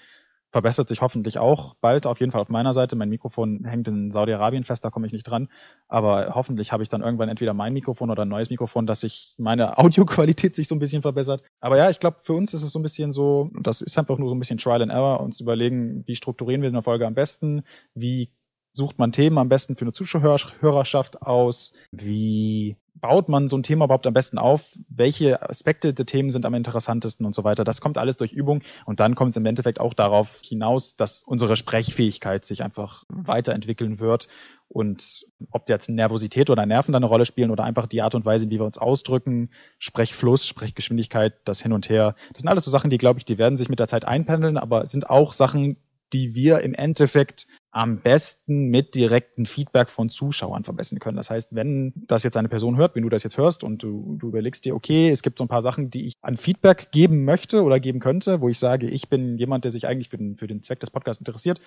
verbessert 0.50 0.88
sich 0.88 1.00
hoffentlich 1.00 1.38
auch 1.38 1.74
bald, 1.74 2.06
auf 2.06 2.18
jeden 2.18 2.32
Fall 2.32 2.40
auf 2.40 2.48
meiner 2.48 2.72
Seite. 2.72 2.96
Mein 2.96 3.08
Mikrofon 3.08 3.64
hängt 3.64 3.86
in 3.86 4.10
Saudi-Arabien 4.10 4.64
fest, 4.64 4.84
da 4.84 4.90
komme 4.90 5.06
ich 5.06 5.12
nicht 5.12 5.22
dran. 5.22 5.48
Aber 5.86 6.32
hoffentlich 6.34 6.72
habe 6.72 6.82
ich 6.82 6.88
dann 6.88 7.02
irgendwann 7.02 7.28
entweder 7.28 7.54
mein 7.54 7.72
Mikrofon 7.72 8.10
oder 8.10 8.24
ein 8.24 8.30
neues 8.30 8.50
Mikrofon, 8.50 8.88
dass 8.88 9.02
sich 9.02 9.36
meine 9.38 9.78
Audioqualität 9.78 10.56
sich 10.56 10.66
so 10.66 10.74
ein 10.74 10.80
bisschen 10.80 11.02
verbessert. 11.02 11.40
Aber 11.60 11.76
ja, 11.76 11.88
ich 11.88 12.00
glaube, 12.00 12.16
für 12.22 12.32
uns 12.32 12.52
ist 12.52 12.64
es 12.64 12.72
so 12.72 12.80
ein 12.80 12.82
bisschen 12.82 13.12
so, 13.12 13.52
das 13.60 13.80
ist 13.80 13.96
einfach 13.96 14.18
nur 14.18 14.28
so 14.28 14.34
ein 14.34 14.40
bisschen 14.40 14.58
Trial 14.58 14.82
and 14.82 14.90
Error, 14.90 15.20
uns 15.20 15.38
überlegen, 15.38 16.02
wie 16.08 16.16
strukturieren 16.16 16.62
wir 16.62 16.68
eine 16.68 16.82
Folge 16.82 17.06
am 17.06 17.14
besten, 17.14 17.62
wie 17.94 18.32
sucht 18.74 18.98
man 18.98 19.12
Themen 19.12 19.38
am 19.38 19.48
besten 19.48 19.76
für 19.76 19.84
eine 19.84 19.92
Zuschauerschaft 19.92 21.22
aus? 21.22 21.74
Wie 21.92 22.76
baut 22.96 23.28
man 23.28 23.48
so 23.48 23.56
ein 23.56 23.62
Thema 23.62 23.84
überhaupt 23.84 24.06
am 24.06 24.14
besten 24.14 24.38
auf? 24.38 24.62
Welche 24.88 25.48
Aspekte 25.48 25.94
der 25.94 26.06
Themen 26.06 26.30
sind 26.30 26.44
am 26.44 26.54
interessantesten 26.54 27.24
und 27.24 27.34
so 27.34 27.44
weiter? 27.44 27.62
Das 27.62 27.80
kommt 27.80 27.98
alles 27.98 28.16
durch 28.16 28.32
Übung 28.32 28.62
und 28.84 28.98
dann 28.98 29.14
kommt 29.14 29.30
es 29.30 29.36
im 29.36 29.46
Endeffekt 29.46 29.78
auch 29.78 29.94
darauf 29.94 30.40
hinaus, 30.42 30.96
dass 30.96 31.22
unsere 31.22 31.56
Sprechfähigkeit 31.56 32.44
sich 32.44 32.62
einfach 32.62 33.04
weiterentwickeln 33.08 34.00
wird 34.00 34.28
und 34.68 35.26
ob 35.50 35.68
jetzt 35.68 35.88
Nervosität 35.88 36.50
oder 36.50 36.66
Nerven 36.66 36.92
da 36.92 36.96
eine 36.96 37.06
Rolle 37.06 37.26
spielen 37.26 37.50
oder 37.50 37.64
einfach 37.64 37.86
die 37.86 38.02
Art 38.02 38.14
und 38.14 38.24
Weise, 38.24 38.50
wie 38.50 38.58
wir 38.58 38.64
uns 38.64 38.78
ausdrücken, 38.78 39.50
Sprechfluss, 39.78 40.46
Sprechgeschwindigkeit, 40.46 41.34
das 41.44 41.60
Hin 41.60 41.72
und 41.72 41.88
Her. 41.88 42.16
Das 42.32 42.40
sind 42.40 42.48
alles 42.48 42.64
so 42.64 42.70
Sachen, 42.70 42.90
die, 42.90 42.98
glaube 42.98 43.18
ich, 43.18 43.24
die 43.24 43.38
werden 43.38 43.56
sich 43.56 43.68
mit 43.68 43.78
der 43.78 43.86
Zeit 43.86 44.04
einpendeln, 44.04 44.56
aber 44.56 44.86
sind 44.86 45.08
auch 45.10 45.32
Sachen, 45.32 45.76
die 46.14 46.34
wir 46.34 46.60
im 46.60 46.72
Endeffekt 46.72 47.46
am 47.72 48.00
besten 48.00 48.68
mit 48.68 48.94
direktem 48.94 49.46
Feedback 49.46 49.90
von 49.90 50.08
Zuschauern 50.08 50.62
verbessern 50.62 51.00
können. 51.00 51.16
Das 51.16 51.28
heißt, 51.28 51.56
wenn 51.56 51.92
das 52.06 52.22
jetzt 52.22 52.36
eine 52.36 52.48
Person 52.48 52.76
hört, 52.76 52.94
wenn 52.94 53.02
du 53.02 53.08
das 53.08 53.24
jetzt 53.24 53.36
hörst 53.36 53.64
und 53.64 53.82
du, 53.82 54.16
du 54.16 54.28
überlegst 54.28 54.64
dir, 54.64 54.76
okay, 54.76 55.10
es 55.10 55.22
gibt 55.22 55.38
so 55.38 55.44
ein 55.44 55.48
paar 55.48 55.60
Sachen, 55.60 55.90
die 55.90 56.06
ich 56.06 56.14
an 56.22 56.36
Feedback 56.36 56.92
geben 56.92 57.24
möchte 57.24 57.64
oder 57.64 57.80
geben 57.80 57.98
könnte, 57.98 58.40
wo 58.40 58.48
ich 58.48 58.60
sage, 58.60 58.88
ich 58.88 59.08
bin 59.08 59.38
jemand, 59.38 59.64
der 59.64 59.72
sich 59.72 59.88
eigentlich 59.88 60.08
für 60.08 60.18
den, 60.18 60.36
für 60.36 60.46
den 60.46 60.62
Zweck 60.62 60.78
des 60.78 60.90
Podcasts 60.90 61.20
interessiert 61.20 61.60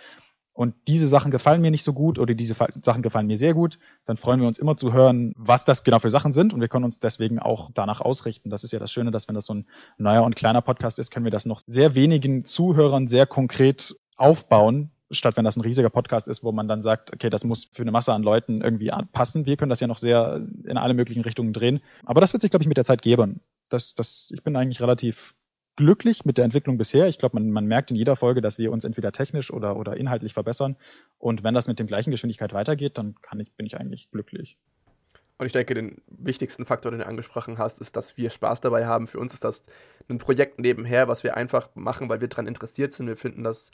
und 0.54 0.74
diese 0.88 1.08
Sachen 1.08 1.30
gefallen 1.30 1.62
mir 1.62 1.72
nicht 1.72 1.84
so 1.84 1.94
gut 1.94 2.18
oder 2.20 2.34
diese 2.34 2.56
Sachen 2.82 3.04
gefallen 3.04 3.27
mir 3.27 3.38
sehr 3.38 3.54
gut, 3.54 3.77
dann 4.06 4.16
freuen 4.16 4.39
wir 4.39 4.48
uns 4.48 4.58
immer 4.58 4.75
zu 4.77 4.94
hören, 4.94 5.34
was 5.38 5.66
das 5.66 5.84
genau 5.84 6.00
für 6.00 6.10
Sachen 6.10 6.32
sind 6.32 6.54
und 6.54 6.62
wir 6.62 6.70
können 6.70 6.86
uns 6.86 7.00
deswegen 7.00 7.38
auch 7.38 7.70
danach 7.74 8.00
ausrichten. 8.00 8.50
Das 8.50 8.63
ist 8.63 8.72
ja 8.72 8.80
das 8.80 8.92
Schöne, 8.92 9.12
dass 9.12 9.27
wenn 9.27 9.36
das 9.36 9.46
so 9.46 9.54
ein 9.54 9.68
neuer 9.98 10.24
und 10.24 10.36
kleiner 10.36 10.62
Podcast 10.62 11.00
ist, 11.00 11.12
können 11.12 11.25
wir 11.25 11.32
das 11.32 11.46
noch 11.46 11.60
sehr 11.68 11.94
wenigen 11.96 12.46
Zuhörern 12.46 13.08
sehr 13.08 13.27
konkret 13.27 13.98
aufbauen, 14.17 14.91
statt 15.12 15.38
wenn 15.38 15.45
das 15.45 15.55
ein 15.55 15.62
riesiger 15.62 15.89
Podcast 15.89 16.27
ist, 16.27 16.43
wo 16.43 16.51
man 16.51 16.67
dann 16.67 16.81
sagt, 16.81 17.13
okay, 17.13 17.29
das 17.29 17.43
muss 17.43 17.65
für 17.65 17.83
eine 17.83 17.91
Masse 17.91 18.13
an 18.13 18.24
Leuten 18.24 18.62
irgendwie 18.62 18.91
passen. 19.13 19.45
Wir 19.45 19.57
können 19.57 19.69
das 19.69 19.79
ja 19.79 19.88
noch 19.88 19.97
sehr 19.97 20.41
in 20.65 20.77
alle 20.77 20.93
möglichen 20.93 21.21
Richtungen 21.21 21.53
drehen. 21.53 21.79
Aber 22.05 22.21
das 22.21 22.33
wird 22.33 22.41
sich, 22.41 22.51
glaube 22.51 22.63
ich, 22.63 22.67
mit 22.67 22.77
der 22.77 22.83
Zeit 22.86 23.01
geben. 23.01 23.39
Das, 23.69 23.93
das, 23.93 24.31
ich 24.33 24.43
bin 24.43 24.55
eigentlich 24.55 24.81
relativ 24.81 25.36
glücklich 25.77 26.25
mit 26.25 26.38
der 26.38 26.45
Entwicklung 26.45 26.77
bisher. 26.77 27.07
Ich 27.07 27.19
glaube, 27.19 27.36
man, 27.36 27.51
man 27.51 27.65
merkt 27.65 27.91
in 27.91 27.97
jeder 27.97 28.15
Folge, 28.15 28.41
dass 28.41 28.57
wir 28.57 28.71
uns 28.71 28.83
entweder 28.83 29.12
technisch 29.12 29.51
oder, 29.51 29.77
oder 29.77 29.95
inhaltlich 29.95 30.33
verbessern. 30.33 30.75
Und 31.19 31.43
wenn 31.43 31.53
das 31.53 31.67
mit 31.67 31.79
dem 31.79 31.88
gleichen 31.88 32.12
Geschwindigkeit 32.12 32.51
weitergeht, 32.51 32.97
dann 32.97 33.15
kann 33.21 33.39
ich, 33.39 33.53
bin 33.53 33.65
ich 33.65 33.77
eigentlich 33.77 34.09
glücklich. 34.12 34.57
Und 35.38 35.45
ich 35.45 35.51
denke, 35.51 35.75
den 35.75 36.01
wichtigsten 36.07 36.65
Faktor, 36.65 36.91
den 36.91 37.01
du 37.01 37.05
angesprochen 37.05 37.59
hast, 37.59 37.79
ist, 37.79 37.95
dass 37.95 38.17
wir 38.17 38.31
Spaß 38.31 38.59
dabei 38.62 38.88
haben. 38.88 39.05
Für 39.05 39.19
uns 39.19 39.36
ist 39.36 39.43
das 39.43 39.63
ein 40.09 40.17
Projekt 40.17 40.59
nebenher, 40.59 41.07
was 41.07 41.24
wir 41.24 41.38
einfach 41.38 41.69
machen, 41.75 42.09
weil 42.09 42.21
wir 42.21 42.27
daran 42.27 42.47
interessiert 42.47 42.91
sind. 42.91 43.05
Wir 43.05 43.17
finden 43.17 43.43
das 43.43 43.69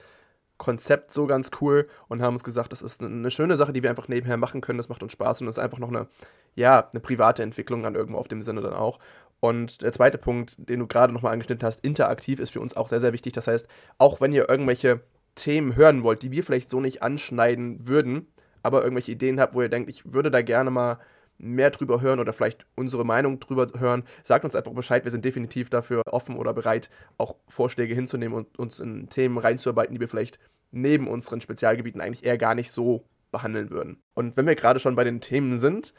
Konzept 0.58 1.12
so 1.12 1.26
ganz 1.26 1.52
cool 1.62 1.88
und 2.08 2.22
haben 2.22 2.36
uns 2.36 2.44
gesagt, 2.44 2.72
das 2.72 2.82
ist 2.82 3.02
eine 3.02 3.32
schöne 3.32 3.58
Sache, 3.58 3.74
die 3.74 3.84
wir 3.84 3.90
einfach 3.90 4.08
nebenher 4.08 4.38
machen 4.38 4.62
können. 4.62 4.78
Das 4.78 4.90
macht 4.90 5.04
uns 5.04 5.12
Spaß 5.14 5.42
und 5.42 5.48
das 5.48 5.58
ist 5.58 5.64
einfach 5.64 5.80
noch 5.80 5.90
eine, 5.90 6.08
ja, 6.56 6.90
eine 6.92 7.00
private 7.00 7.44
Entwicklung 7.44 7.84
dann 7.84 7.96
irgendwo 7.96 8.20
auf 8.20 8.28
dem 8.28 8.42
Sinne 8.42 8.62
dann 8.62 8.74
auch. 8.74 9.00
Und 9.40 9.82
der 9.82 9.92
zweite 9.92 10.18
Punkt, 10.18 10.56
den 10.58 10.80
du 10.80 10.88
gerade 10.88 11.12
nochmal 11.12 11.34
angeschnitten 11.34 11.66
hast, 11.66 11.84
interaktiv 11.84 12.40
ist 12.40 12.52
für 12.52 12.62
uns 12.62 12.78
auch 12.78 12.88
sehr, 12.88 13.02
sehr 13.02 13.14
wichtig. 13.14 13.34
Das 13.34 13.48
heißt, 13.48 13.68
auch 13.98 14.22
wenn 14.22 14.32
ihr 14.32 14.50
irgendwelche 14.50 15.02
Themen 15.36 15.76
hören 15.76 16.04
wollt, 16.04 16.24
die 16.24 16.32
wir 16.32 16.44
vielleicht 16.44 16.70
so 16.70 16.80
nicht 16.80 17.04
anschneiden 17.04 17.88
würden, 17.88 18.28
aber 18.62 18.84
irgendwelche 18.84 19.12
Ideen 19.12 19.42
habt, 19.42 19.54
wo 19.54 19.62
ihr 19.62 19.70
denkt, 19.70 19.90
ich 19.90 20.14
würde 20.14 20.32
da 20.32 20.42
gerne 20.42 20.72
mal 20.72 21.00
mehr 21.38 21.72
drüber 21.72 22.02
hören 22.02 22.20
oder 22.20 22.34
vielleicht 22.34 22.66
unsere 22.76 23.06
Meinung 23.06 23.40
drüber 23.40 23.68
hören, 23.78 24.04
sagt 24.24 24.46
uns 24.46 24.56
einfach 24.56 24.72
Bescheid. 24.72 25.04
Wir 25.04 25.12
sind 25.12 25.26
definitiv 25.26 25.70
dafür 25.70 26.04
offen 26.06 26.38
oder 26.38 26.54
bereit, 26.54 26.90
auch 27.18 27.36
Vorschläge 27.50 27.94
hinzunehmen 27.94 28.38
und 28.38 28.60
uns 28.60 28.80
in 28.80 29.10
Themen 29.10 29.38
reinzuarbeiten, 29.38 29.94
die 29.94 30.00
wir 30.00 30.10
vielleicht 30.10 30.40
neben 30.72 31.08
unseren 31.08 31.42
Spezialgebieten 31.42 32.02
eigentlich 32.02 32.26
eher 32.26 32.38
gar 32.38 32.56
nicht 32.56 32.72
so 32.72 33.04
behandeln 33.32 33.70
würden. 33.70 33.98
Und 34.14 34.38
wenn 34.38 34.48
wir 34.48 34.56
gerade 34.56 34.80
schon 34.80 34.96
bei 34.96 35.04
den 35.04 35.22
Themen 35.22 35.60
sind, 35.60 35.94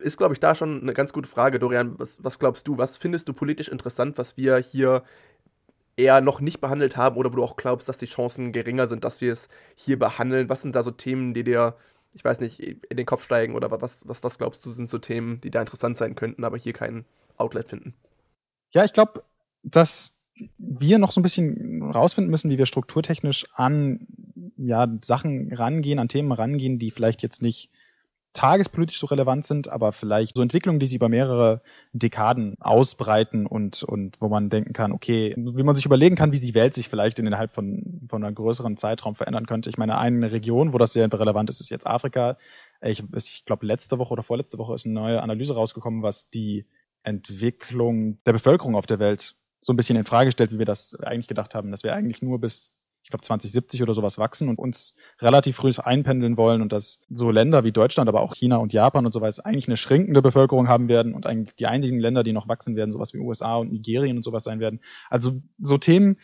ist, 0.00 0.18
glaube 0.18 0.34
ich, 0.34 0.40
da 0.40 0.54
schon 0.54 0.82
eine 0.82 0.92
ganz 0.92 1.12
gute 1.12 1.28
Frage, 1.28 1.58
Dorian. 1.58 1.98
Was, 1.98 2.22
was 2.22 2.38
glaubst 2.38 2.66
du, 2.68 2.78
was 2.78 2.96
findest 2.96 3.28
du 3.28 3.32
politisch 3.32 3.68
interessant, 3.68 4.18
was 4.18 4.36
wir 4.36 4.58
hier 4.58 5.02
eher 5.96 6.20
noch 6.20 6.40
nicht 6.40 6.60
behandelt 6.60 6.96
haben 6.96 7.16
oder 7.16 7.32
wo 7.32 7.36
du 7.36 7.44
auch 7.44 7.56
glaubst, 7.56 7.88
dass 7.88 7.98
die 7.98 8.06
Chancen 8.06 8.52
geringer 8.52 8.86
sind, 8.86 9.04
dass 9.04 9.20
wir 9.20 9.32
es 9.32 9.48
hier 9.74 9.98
behandeln? 9.98 10.48
Was 10.48 10.62
sind 10.62 10.76
da 10.76 10.82
so 10.82 10.90
Themen, 10.90 11.34
die 11.34 11.44
dir, 11.44 11.76
ich 12.18 12.24
weiß 12.24 12.40
nicht, 12.40 12.58
in 12.58 12.96
den 12.96 13.06
Kopf 13.06 13.24
steigen 13.24 13.54
oder 13.54 13.70
was, 13.70 14.08
was, 14.08 14.24
was 14.24 14.38
glaubst 14.38 14.66
du, 14.66 14.72
sind 14.72 14.90
so 14.90 14.98
Themen, 14.98 15.40
die 15.40 15.52
da 15.52 15.60
interessant 15.60 15.96
sein 15.96 16.16
könnten, 16.16 16.42
aber 16.42 16.58
hier 16.58 16.72
kein 16.72 17.04
Outlet 17.36 17.68
finden? 17.68 17.94
Ja, 18.72 18.84
ich 18.84 18.92
glaube, 18.92 19.22
dass 19.62 20.24
wir 20.58 20.98
noch 20.98 21.12
so 21.12 21.20
ein 21.20 21.22
bisschen 21.22 21.92
rausfinden 21.92 22.28
müssen, 22.28 22.50
wie 22.50 22.58
wir 22.58 22.66
strukturtechnisch 22.66 23.46
an 23.52 24.08
ja, 24.56 24.88
Sachen 25.00 25.52
rangehen, 25.52 26.00
an 26.00 26.08
Themen 26.08 26.32
rangehen, 26.32 26.80
die 26.80 26.90
vielleicht 26.90 27.22
jetzt 27.22 27.40
nicht 27.40 27.70
tagespolitisch 28.38 29.00
so 29.00 29.06
relevant 29.06 29.44
sind, 29.44 29.68
aber 29.68 29.92
vielleicht 29.92 30.36
so 30.36 30.42
Entwicklungen, 30.42 30.78
die 30.78 30.86
sich 30.86 30.94
über 30.94 31.08
mehrere 31.08 31.60
Dekaden 31.92 32.54
ausbreiten 32.60 33.46
und, 33.46 33.82
und 33.82 34.20
wo 34.20 34.28
man 34.28 34.48
denken 34.48 34.72
kann, 34.72 34.92
okay, 34.92 35.34
wie 35.36 35.64
man 35.64 35.74
sich 35.74 35.86
überlegen 35.86 36.14
kann, 36.14 36.30
wie 36.30 36.38
die 36.38 36.54
Welt 36.54 36.72
sich 36.72 36.88
vielleicht 36.88 37.18
innerhalb 37.18 37.52
von, 37.52 38.06
von 38.08 38.22
einem 38.22 38.36
größeren 38.36 38.76
Zeitraum 38.76 39.16
verändern 39.16 39.46
könnte. 39.46 39.70
Ich 39.70 39.76
meine, 39.76 39.98
eine 39.98 40.30
Region, 40.30 40.72
wo 40.72 40.78
das 40.78 40.92
sehr 40.92 41.12
relevant 41.12 41.50
ist, 41.50 41.60
ist 41.60 41.70
jetzt 41.70 41.88
Afrika. 41.88 42.36
Ich, 42.80 43.02
ich 43.12 43.44
glaube, 43.44 43.66
letzte 43.66 43.98
Woche 43.98 44.12
oder 44.12 44.22
vorletzte 44.22 44.56
Woche 44.58 44.74
ist 44.74 44.86
eine 44.86 44.94
neue 44.94 45.20
Analyse 45.20 45.54
rausgekommen, 45.54 46.04
was 46.04 46.30
die 46.30 46.64
Entwicklung 47.02 48.22
der 48.22 48.34
Bevölkerung 48.34 48.76
auf 48.76 48.86
der 48.86 49.00
Welt 49.00 49.34
so 49.60 49.72
ein 49.72 49.76
bisschen 49.76 49.96
in 49.96 50.04
Frage 50.04 50.30
stellt, 50.30 50.52
wie 50.52 50.60
wir 50.60 50.66
das 50.66 50.94
eigentlich 51.00 51.26
gedacht 51.26 51.56
haben, 51.56 51.72
dass 51.72 51.82
wir 51.82 51.92
eigentlich 51.92 52.22
nur 52.22 52.40
bis 52.40 52.78
ich 53.08 53.10
glaube 53.10 53.22
2070 53.22 53.82
oder 53.82 53.94
sowas 53.94 54.18
wachsen 54.18 54.50
und 54.50 54.58
uns 54.58 54.94
relativ 55.18 55.56
früh 55.56 55.70
einpendeln 55.82 56.36
wollen 56.36 56.60
und 56.60 56.74
dass 56.74 57.06
so 57.08 57.30
Länder 57.30 57.64
wie 57.64 57.72
Deutschland, 57.72 58.06
aber 58.06 58.20
auch 58.20 58.34
China 58.34 58.58
und 58.58 58.74
Japan 58.74 59.06
und 59.06 59.12
so 59.12 59.22
weiter 59.22 59.46
eigentlich 59.46 59.66
eine 59.66 59.78
schrinkende 59.78 60.20
Bevölkerung 60.20 60.68
haben 60.68 60.88
werden 60.88 61.14
und 61.14 61.26
eigentlich 61.26 61.56
die 61.56 61.66
einigen 61.66 62.00
Länder, 62.00 62.22
die 62.22 62.34
noch 62.34 62.48
wachsen 62.48 62.76
werden, 62.76 62.92
sowas 62.92 63.14
wie 63.14 63.18
USA 63.18 63.56
und 63.56 63.72
Nigerien 63.72 64.18
und 64.18 64.24
sowas 64.24 64.44
sein 64.44 64.60
werden. 64.60 64.80
Also 65.08 65.40
so 65.58 65.78
Themen, 65.78 66.18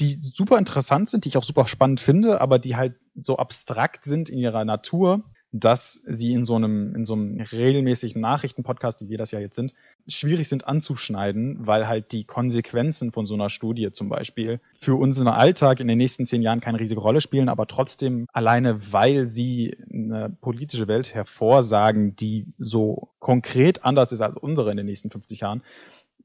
die 0.00 0.14
super 0.14 0.56
interessant 0.56 1.10
sind, 1.10 1.26
die 1.26 1.28
ich 1.28 1.36
auch 1.36 1.44
super 1.44 1.66
spannend 1.66 2.00
finde, 2.00 2.40
aber 2.40 2.58
die 2.58 2.74
halt 2.74 2.94
so 3.12 3.36
abstrakt 3.36 4.04
sind 4.04 4.30
in 4.30 4.38
ihrer 4.38 4.64
Natur, 4.64 5.24
dass 5.52 5.94
sie 5.94 6.32
in 6.32 6.44
so 6.44 6.54
einem, 6.54 6.94
in 6.94 7.04
so 7.04 7.14
einem 7.14 7.40
regelmäßigen 7.40 8.20
Nachrichtenpodcast, 8.20 9.00
wie 9.00 9.08
wir 9.08 9.18
das 9.18 9.32
ja 9.32 9.40
jetzt 9.40 9.56
sind, 9.56 9.74
schwierig 10.06 10.48
sind 10.48 10.66
anzuschneiden, 10.66 11.66
weil 11.66 11.88
halt 11.88 12.12
die 12.12 12.24
Konsequenzen 12.24 13.10
von 13.10 13.26
so 13.26 13.34
einer 13.34 13.50
Studie 13.50 13.90
zum 13.92 14.08
Beispiel 14.08 14.60
für 14.80 14.94
unseren 14.94 15.28
Alltag 15.28 15.80
in 15.80 15.88
den 15.88 15.98
nächsten 15.98 16.24
zehn 16.24 16.42
Jahren 16.42 16.60
keine 16.60 16.78
riesige 16.78 17.00
Rolle 17.00 17.20
spielen, 17.20 17.48
aber 17.48 17.66
trotzdem 17.66 18.26
alleine, 18.32 18.92
weil 18.92 19.26
sie 19.26 19.76
eine 19.92 20.30
politische 20.40 20.86
Welt 20.86 21.14
hervorsagen, 21.14 22.14
die 22.14 22.46
so 22.58 23.08
konkret 23.18 23.84
anders 23.84 24.12
ist 24.12 24.20
als 24.20 24.36
unsere 24.36 24.70
in 24.70 24.76
den 24.76 24.86
nächsten 24.86 25.10
50 25.10 25.40
Jahren, 25.40 25.62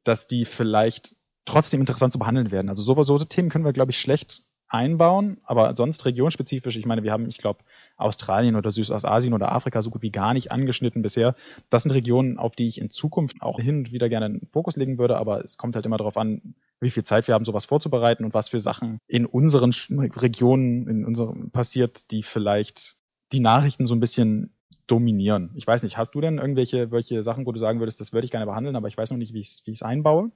dass 0.03 0.27
die 0.27 0.45
vielleicht 0.45 1.15
trotzdem 1.45 1.79
interessant 1.79 2.13
zu 2.13 2.19
behandeln 2.19 2.51
werden. 2.51 2.69
Also 2.69 2.83
so, 2.83 3.01
so 3.01 3.17
Themen 3.19 3.49
können 3.49 3.65
wir, 3.65 3.73
glaube 3.73 3.91
ich, 3.91 3.99
schlecht 3.99 4.43
einbauen, 4.67 5.37
aber 5.43 5.75
sonst 5.75 6.05
regionspezifisch, 6.05 6.75
ich 6.77 6.85
meine, 6.85 7.03
wir 7.03 7.11
haben, 7.11 7.27
ich 7.27 7.37
glaube, 7.37 7.59
Australien 7.97 8.55
oder 8.55 8.71
Südostasien 8.71 9.33
oder 9.33 9.51
Afrika 9.51 9.81
so 9.81 9.91
gut 9.91 10.01
wie 10.01 10.11
gar 10.11 10.33
nicht 10.33 10.51
angeschnitten 10.51 11.01
bisher. 11.01 11.35
Das 11.69 11.83
sind 11.83 11.91
Regionen, 11.91 12.37
auf 12.37 12.55
die 12.55 12.67
ich 12.67 12.81
in 12.81 12.89
Zukunft 12.89 13.41
auch 13.41 13.59
hin 13.59 13.79
und 13.79 13.91
wieder 13.91 14.09
gerne 14.09 14.25
einen 14.25 14.47
Fokus 14.51 14.75
legen 14.75 14.97
würde, 14.97 15.17
aber 15.17 15.43
es 15.43 15.57
kommt 15.57 15.75
halt 15.75 15.85
immer 15.85 15.97
darauf 15.97 16.17
an, 16.17 16.55
wie 16.81 16.89
viel 16.89 17.03
Zeit 17.03 17.27
wir 17.27 17.35
haben, 17.35 17.45
sowas 17.45 17.65
vorzubereiten 17.65 18.25
und 18.25 18.33
was 18.33 18.49
für 18.49 18.59
Sachen 18.59 18.99
in 19.07 19.25
unseren 19.25 19.71
Regionen, 19.91 20.87
in 20.87 21.05
unserem 21.05 21.51
passiert, 21.51 22.11
die 22.11 22.23
vielleicht 22.23 22.97
die 23.31 23.39
Nachrichten 23.39 23.85
so 23.85 23.95
ein 23.95 23.99
bisschen 23.99 24.51
dominieren. 24.87 25.51
Ich 25.55 25.65
weiß 25.65 25.83
nicht, 25.83 25.97
hast 25.97 26.15
du 26.15 26.21
denn 26.21 26.37
irgendwelche 26.37 26.91
welche 26.91 27.23
Sachen, 27.23 27.45
wo 27.45 27.51
du 27.51 27.59
sagen 27.59 27.79
würdest, 27.79 27.99
das 28.01 28.13
würde 28.13 28.25
ich 28.25 28.31
gerne 28.31 28.45
behandeln, 28.45 28.75
aber 28.75 28.87
ich 28.87 28.97
weiß 28.97 29.11
noch 29.11 29.17
nicht, 29.17 29.33
wie 29.33 29.39
ich 29.39 29.63
es 29.67 29.83
einbaue? 29.83 30.31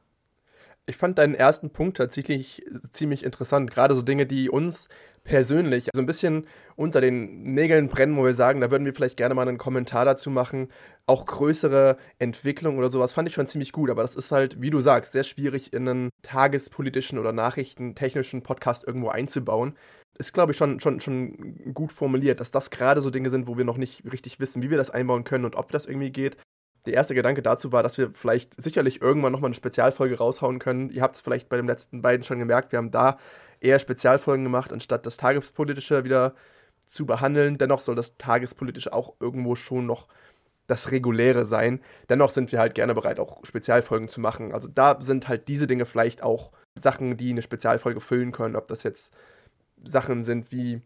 Ich 0.89 0.97
fand 0.97 1.19
deinen 1.19 1.35
ersten 1.35 1.69
Punkt 1.69 1.97
tatsächlich 1.97 2.65
ziemlich 2.91 3.23
interessant. 3.23 3.69
Gerade 3.69 3.93
so 3.93 4.01
Dinge, 4.01 4.25
die 4.25 4.49
uns 4.49 4.89
persönlich 5.23 5.87
so 5.93 6.01
ein 6.01 6.07
bisschen 6.07 6.47
unter 6.75 6.99
den 6.99 7.43
Nägeln 7.53 7.89
brennen, 7.89 8.17
wo 8.17 8.25
wir 8.25 8.33
sagen, 8.33 8.59
da 8.59 8.71
würden 8.71 8.85
wir 8.85 8.95
vielleicht 8.95 9.15
gerne 9.15 9.35
mal 9.35 9.47
einen 9.47 9.59
Kommentar 9.59 10.03
dazu 10.03 10.31
machen. 10.31 10.69
Auch 11.05 11.27
größere 11.27 11.97
Entwicklungen 12.17 12.79
oder 12.79 12.89
sowas 12.89 13.13
fand 13.13 13.29
ich 13.29 13.35
schon 13.35 13.45
ziemlich 13.45 13.71
gut, 13.71 13.91
aber 13.91 14.01
das 14.01 14.15
ist 14.15 14.31
halt, 14.31 14.61
wie 14.61 14.71
du 14.71 14.79
sagst, 14.79 15.11
sehr 15.11 15.23
schwierig 15.23 15.73
in 15.73 15.87
einen 15.87 16.09
tagespolitischen 16.23 17.19
oder 17.19 17.33
nachrichtentechnischen 17.33 18.41
Podcast 18.41 18.83
irgendwo 18.87 19.09
einzubauen. 19.09 19.77
Ist, 20.17 20.33
glaube 20.33 20.53
ich, 20.53 20.57
schon, 20.57 20.79
schon, 20.79 20.99
schon 21.01 21.71
gut 21.71 21.91
formuliert, 21.91 22.39
dass 22.39 22.49
das 22.49 22.71
gerade 22.71 23.01
so 23.01 23.11
Dinge 23.11 23.29
sind, 23.29 23.45
wo 23.45 23.59
wir 23.59 23.63
noch 23.63 23.77
nicht 23.77 24.11
richtig 24.11 24.39
wissen, 24.39 24.63
wie 24.63 24.71
wir 24.71 24.77
das 24.77 24.89
einbauen 24.89 25.23
können 25.23 25.45
und 25.45 25.55
ob 25.55 25.71
das 25.71 25.85
irgendwie 25.85 26.11
geht 26.11 26.37
der 26.85 26.93
erste 26.93 27.15
Gedanke 27.15 27.41
dazu 27.41 27.71
war, 27.71 27.83
dass 27.83 27.97
wir 27.97 28.11
vielleicht 28.13 28.59
sicherlich 28.61 29.01
irgendwann 29.01 29.31
nochmal 29.31 29.49
eine 29.49 29.55
Spezialfolge 29.55 30.17
raushauen 30.17 30.59
können. 30.59 30.89
Ihr 30.89 31.01
habt 31.01 31.15
es 31.15 31.21
vielleicht 31.21 31.49
bei 31.49 31.57
den 31.57 31.67
letzten 31.67 32.01
beiden 32.01 32.23
schon 32.23 32.39
gemerkt, 32.39 32.71
wir 32.71 32.77
haben 32.77 32.91
da 32.91 33.17
eher 33.59 33.79
Spezialfolgen 33.79 34.43
gemacht, 34.43 34.71
anstatt 34.71 35.05
das 35.05 35.17
Tagespolitische 35.17 36.03
wieder 36.03 36.33
zu 36.85 37.05
behandeln. 37.05 37.57
Dennoch 37.57 37.81
soll 37.81 37.95
das 37.95 38.17
Tagespolitische 38.17 38.93
auch 38.93 39.15
irgendwo 39.19 39.55
schon 39.55 39.85
noch 39.85 40.07
das 40.67 40.91
Reguläre 40.91 41.45
sein. 41.45 41.81
Dennoch 42.09 42.31
sind 42.31 42.51
wir 42.51 42.59
halt 42.59 42.75
gerne 42.75 42.93
bereit, 42.93 43.19
auch 43.19 43.43
Spezialfolgen 43.43 44.07
zu 44.07 44.21
machen. 44.21 44.53
Also 44.53 44.67
da 44.67 45.01
sind 45.01 45.27
halt 45.27 45.47
diese 45.47 45.67
Dinge 45.67 45.85
vielleicht 45.85 46.23
auch 46.23 46.51
Sachen, 46.75 47.17
die 47.17 47.31
eine 47.31 47.41
Spezialfolge 47.41 48.01
füllen 48.01 48.31
können. 48.31 48.55
Ob 48.55 48.67
das 48.67 48.83
jetzt 48.83 49.13
Sachen 49.83 50.23
sind, 50.23 50.51
wie 50.51 50.81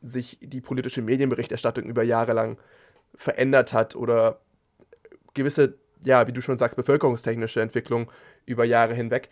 sich 0.00 0.38
die 0.40 0.60
politische 0.60 1.02
Medienberichterstattung 1.02 1.84
über 1.84 2.02
Jahre 2.02 2.32
lang 2.32 2.58
verändert 3.14 3.72
hat 3.72 3.96
oder 3.96 4.40
gewisse, 5.38 5.78
ja, 6.04 6.26
wie 6.26 6.32
du 6.32 6.40
schon 6.40 6.58
sagst, 6.58 6.76
bevölkerungstechnische 6.76 7.60
Entwicklung 7.60 8.10
über 8.46 8.64
Jahre 8.64 8.94
hinweg. 8.94 9.30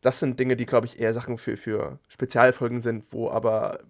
Das 0.00 0.18
sind 0.18 0.38
Dinge, 0.40 0.56
die, 0.56 0.66
glaube 0.66 0.86
ich, 0.86 0.98
eher 0.98 1.12
Sachen 1.12 1.38
für, 1.38 1.56
für 1.56 1.98
Spezialfolgen 2.08 2.80
sind, 2.80 3.12
wo 3.12 3.30
aber 3.30 3.80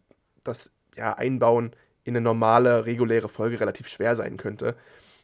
das 0.44 0.70
ja, 0.96 1.14
Einbauen 1.14 1.72
in 2.04 2.16
eine 2.16 2.22
normale, 2.22 2.86
reguläre 2.86 3.28
Folge 3.28 3.60
relativ 3.60 3.88
schwer 3.88 4.16
sein 4.16 4.36
könnte. 4.36 4.76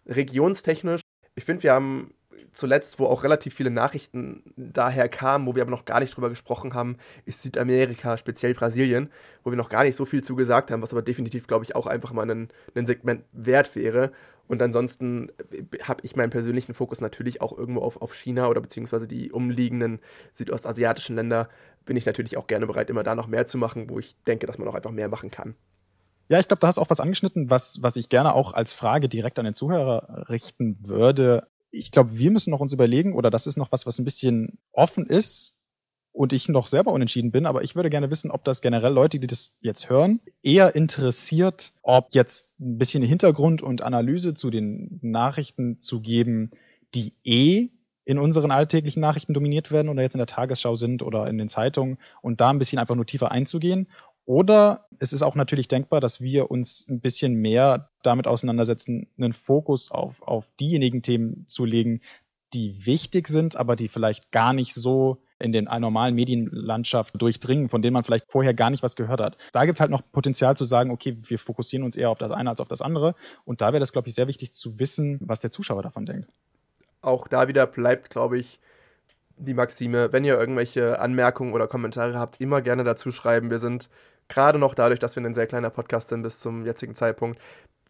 Regionstechnisch, 0.06 1.00
ich 1.34 1.44
finde, 1.44 1.62
wir 1.62 1.72
haben 1.72 2.14
zuletzt, 2.54 2.98
wo 2.98 3.06
auch 3.06 3.22
relativ 3.22 3.54
viele 3.54 3.70
Nachrichten 3.70 4.42
daher 4.56 5.08
kamen, 5.08 5.46
wo 5.46 5.54
wir 5.54 5.62
aber 5.62 5.70
noch 5.70 5.84
gar 5.84 6.00
nicht 6.00 6.16
drüber 6.16 6.30
gesprochen 6.30 6.74
haben, 6.74 6.96
ist 7.26 7.42
Südamerika, 7.42 8.16
speziell 8.16 8.54
Brasilien, 8.54 9.10
wo 9.42 9.50
wir 9.50 9.56
noch 9.56 9.68
gar 9.68 9.84
nicht 9.84 9.96
so 9.96 10.04
viel 10.04 10.22
zugesagt 10.22 10.70
haben, 10.70 10.82
was 10.82 10.92
aber 10.92 11.02
definitiv, 11.02 11.46
glaube 11.46 11.64
ich, 11.64 11.76
auch 11.76 11.86
einfach 11.86 12.12
mal 12.12 12.30
ein, 12.30 12.48
Segment 12.86 13.24
wert 13.32 13.74
wäre. 13.76 14.12
Und 14.46 14.60
ansonsten 14.62 15.30
äh, 15.52 15.78
habe 15.82 16.00
ich 16.02 16.16
meinen 16.16 16.30
persönlichen 16.30 16.74
Fokus 16.74 17.00
natürlich 17.00 17.40
auch 17.40 17.56
irgendwo 17.56 17.80
auf, 17.80 18.00
auf 18.00 18.14
China 18.14 18.48
oder 18.48 18.60
beziehungsweise 18.60 19.08
die 19.08 19.32
umliegenden 19.32 20.00
südostasiatischen 20.32 21.16
Länder. 21.16 21.48
Bin 21.84 21.96
ich 21.96 22.06
natürlich 22.06 22.36
auch 22.36 22.46
gerne 22.46 22.66
bereit, 22.66 22.90
immer 22.90 23.02
da 23.02 23.14
noch 23.14 23.26
mehr 23.26 23.46
zu 23.46 23.58
machen, 23.58 23.88
wo 23.88 23.98
ich 23.98 24.16
denke, 24.26 24.46
dass 24.46 24.58
man 24.58 24.68
auch 24.68 24.74
einfach 24.74 24.90
mehr 24.90 25.08
machen 25.08 25.30
kann. 25.30 25.54
Ja, 26.28 26.38
ich 26.38 26.48
glaube, 26.48 26.60
da 26.60 26.68
hast 26.68 26.78
auch 26.78 26.88
was 26.88 27.00
angeschnitten, 27.00 27.50
was, 27.50 27.82
was 27.82 27.96
ich 27.96 28.08
gerne 28.08 28.34
auch 28.34 28.54
als 28.54 28.72
Frage 28.72 29.08
direkt 29.08 29.38
an 29.38 29.44
den 29.44 29.54
Zuhörer 29.54 30.26
richten 30.30 30.78
würde. 30.80 31.48
Ich 31.74 31.90
glaube, 31.90 32.16
wir 32.18 32.30
müssen 32.30 32.50
noch 32.50 32.60
uns 32.60 32.72
überlegen, 32.72 33.14
oder 33.14 33.30
das 33.30 33.46
ist 33.46 33.56
noch 33.56 33.72
was, 33.72 33.86
was 33.86 33.98
ein 33.98 34.04
bisschen 34.04 34.58
offen 34.72 35.06
ist, 35.06 35.58
und 36.14 36.32
ich 36.32 36.48
noch 36.48 36.68
selber 36.68 36.92
unentschieden 36.92 37.32
bin, 37.32 37.44
aber 37.44 37.64
ich 37.64 37.74
würde 37.74 37.90
gerne 37.90 38.08
wissen, 38.08 38.30
ob 38.30 38.44
das 38.44 38.60
generell 38.60 38.92
Leute, 38.92 39.18
die 39.18 39.26
das 39.26 39.56
jetzt 39.60 39.90
hören, 39.90 40.20
eher 40.44 40.76
interessiert, 40.76 41.72
ob 41.82 42.14
jetzt 42.14 42.60
ein 42.60 42.78
bisschen 42.78 43.02
Hintergrund 43.02 43.62
und 43.62 43.82
Analyse 43.82 44.32
zu 44.32 44.50
den 44.50 45.00
Nachrichten 45.02 45.80
zu 45.80 46.00
geben, 46.00 46.52
die 46.94 47.14
eh 47.24 47.70
in 48.04 48.18
unseren 48.18 48.52
alltäglichen 48.52 49.00
Nachrichten 49.00 49.34
dominiert 49.34 49.72
werden 49.72 49.88
oder 49.88 50.02
jetzt 50.02 50.14
in 50.14 50.20
der 50.20 50.28
Tagesschau 50.28 50.76
sind 50.76 51.02
oder 51.02 51.26
in 51.26 51.36
den 51.36 51.48
Zeitungen 51.48 51.98
und 52.22 52.40
da 52.40 52.50
ein 52.50 52.60
bisschen 52.60 52.78
einfach 52.78 52.94
nur 52.94 53.06
tiefer 53.06 53.32
einzugehen. 53.32 53.88
Oder 54.26 54.86
es 54.98 55.12
ist 55.12 55.22
auch 55.22 55.34
natürlich 55.34 55.68
denkbar, 55.68 56.00
dass 56.00 56.20
wir 56.20 56.50
uns 56.50 56.88
ein 56.88 57.00
bisschen 57.00 57.34
mehr 57.34 57.90
damit 58.02 58.26
auseinandersetzen, 58.26 59.08
einen 59.18 59.32
Fokus 59.32 59.90
auf, 59.90 60.22
auf 60.22 60.46
diejenigen 60.58 61.02
Themen 61.02 61.46
zu 61.46 61.64
legen, 61.64 62.00
die 62.54 62.86
wichtig 62.86 63.28
sind, 63.28 63.56
aber 63.56 63.76
die 63.76 63.88
vielleicht 63.88 64.30
gar 64.30 64.52
nicht 64.52 64.74
so 64.74 65.20
in 65.38 65.52
den 65.52 65.64
normalen 65.64 66.14
Medienlandschaft 66.14 67.20
durchdringen, 67.20 67.68
von 67.68 67.82
denen 67.82 67.92
man 67.92 68.04
vielleicht 68.04 68.30
vorher 68.30 68.54
gar 68.54 68.70
nicht 68.70 68.82
was 68.82 68.96
gehört 68.96 69.20
hat. 69.20 69.36
Da 69.52 69.64
gibt 69.66 69.76
es 69.76 69.80
halt 69.80 69.90
noch 69.90 70.02
Potenzial 70.12 70.56
zu 70.56 70.64
sagen, 70.64 70.90
okay, 70.90 71.18
wir 71.20 71.38
fokussieren 71.38 71.84
uns 71.84 71.96
eher 71.96 72.10
auf 72.10 72.18
das 72.18 72.30
eine 72.30 72.50
als 72.50 72.60
auf 72.60 72.68
das 72.68 72.80
andere. 72.80 73.14
Und 73.44 73.60
da 73.60 73.72
wäre 73.72 73.80
das, 73.80 73.92
glaube 73.92 74.08
ich, 74.08 74.14
sehr 74.14 74.28
wichtig 74.28 74.52
zu 74.52 74.78
wissen, 74.78 75.18
was 75.20 75.40
der 75.40 75.50
Zuschauer 75.50 75.82
davon 75.82 76.06
denkt. 76.06 76.30
Auch 77.02 77.28
da 77.28 77.48
wieder 77.48 77.66
bleibt, 77.66 78.10
glaube 78.10 78.38
ich, 78.38 78.60
die 79.36 79.54
Maxime, 79.54 80.12
wenn 80.12 80.24
ihr 80.24 80.38
irgendwelche 80.38 81.00
Anmerkungen 81.00 81.52
oder 81.52 81.66
Kommentare 81.66 82.18
habt, 82.18 82.40
immer 82.40 82.62
gerne 82.62 82.84
dazu 82.84 83.10
schreiben. 83.10 83.50
Wir 83.50 83.58
sind 83.58 83.90
gerade 84.28 84.58
noch 84.58 84.74
dadurch, 84.74 85.00
dass 85.00 85.16
wir 85.16 85.24
ein 85.24 85.34
sehr 85.34 85.46
kleiner 85.46 85.70
Podcast 85.70 86.08
sind 86.08 86.22
bis 86.22 86.40
zum 86.40 86.64
jetzigen 86.64 86.94
Zeitpunkt, 86.94 87.40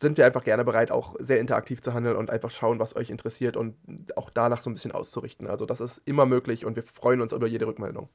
sind 0.01 0.19
wir 0.19 0.27
einfach 0.27 0.45
gerne 0.45 0.65
bereit, 0.65 0.91
auch 0.91 1.15
sehr 1.19 1.41
interaktiv 1.41 1.81
zu 1.81 1.95
handeln 1.95 2.17
und 2.17 2.31
einfach 2.31 2.51
schauen, 2.51 2.79
was 2.79 2.97
euch 2.97 3.11
interessiert 3.11 3.57
und 3.57 3.77
auch 4.17 4.31
danach 4.31 4.61
so 4.61 4.71
ein 4.71 4.75
bisschen 4.75 4.93
auszurichten. 4.93 5.47
Also 5.47 5.67
das 5.67 5.81
ist 5.81 5.99
immer 6.05 6.27
möglich 6.27 6.65
und 6.65 6.77
wir 6.77 6.83
freuen 6.83 7.21
uns 7.21 7.33
über 7.33 7.47
jede 7.47 7.67
Rückmeldung. 7.67 8.09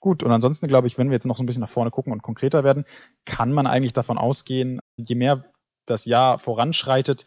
Gut, 0.00 0.22
und 0.22 0.32
ansonsten 0.32 0.68
glaube 0.68 0.86
ich, 0.86 0.98
wenn 0.98 1.08
wir 1.08 1.14
jetzt 1.14 1.26
noch 1.26 1.36
so 1.36 1.42
ein 1.42 1.46
bisschen 1.46 1.62
nach 1.62 1.70
vorne 1.70 1.90
gucken 1.90 2.12
und 2.12 2.22
konkreter 2.22 2.62
werden, 2.62 2.84
kann 3.24 3.52
man 3.52 3.66
eigentlich 3.66 3.94
davon 3.94 4.18
ausgehen, 4.18 4.80
je 4.96 5.14
mehr 5.14 5.44
das 5.86 6.04
Jahr 6.04 6.38
voranschreitet, 6.38 7.26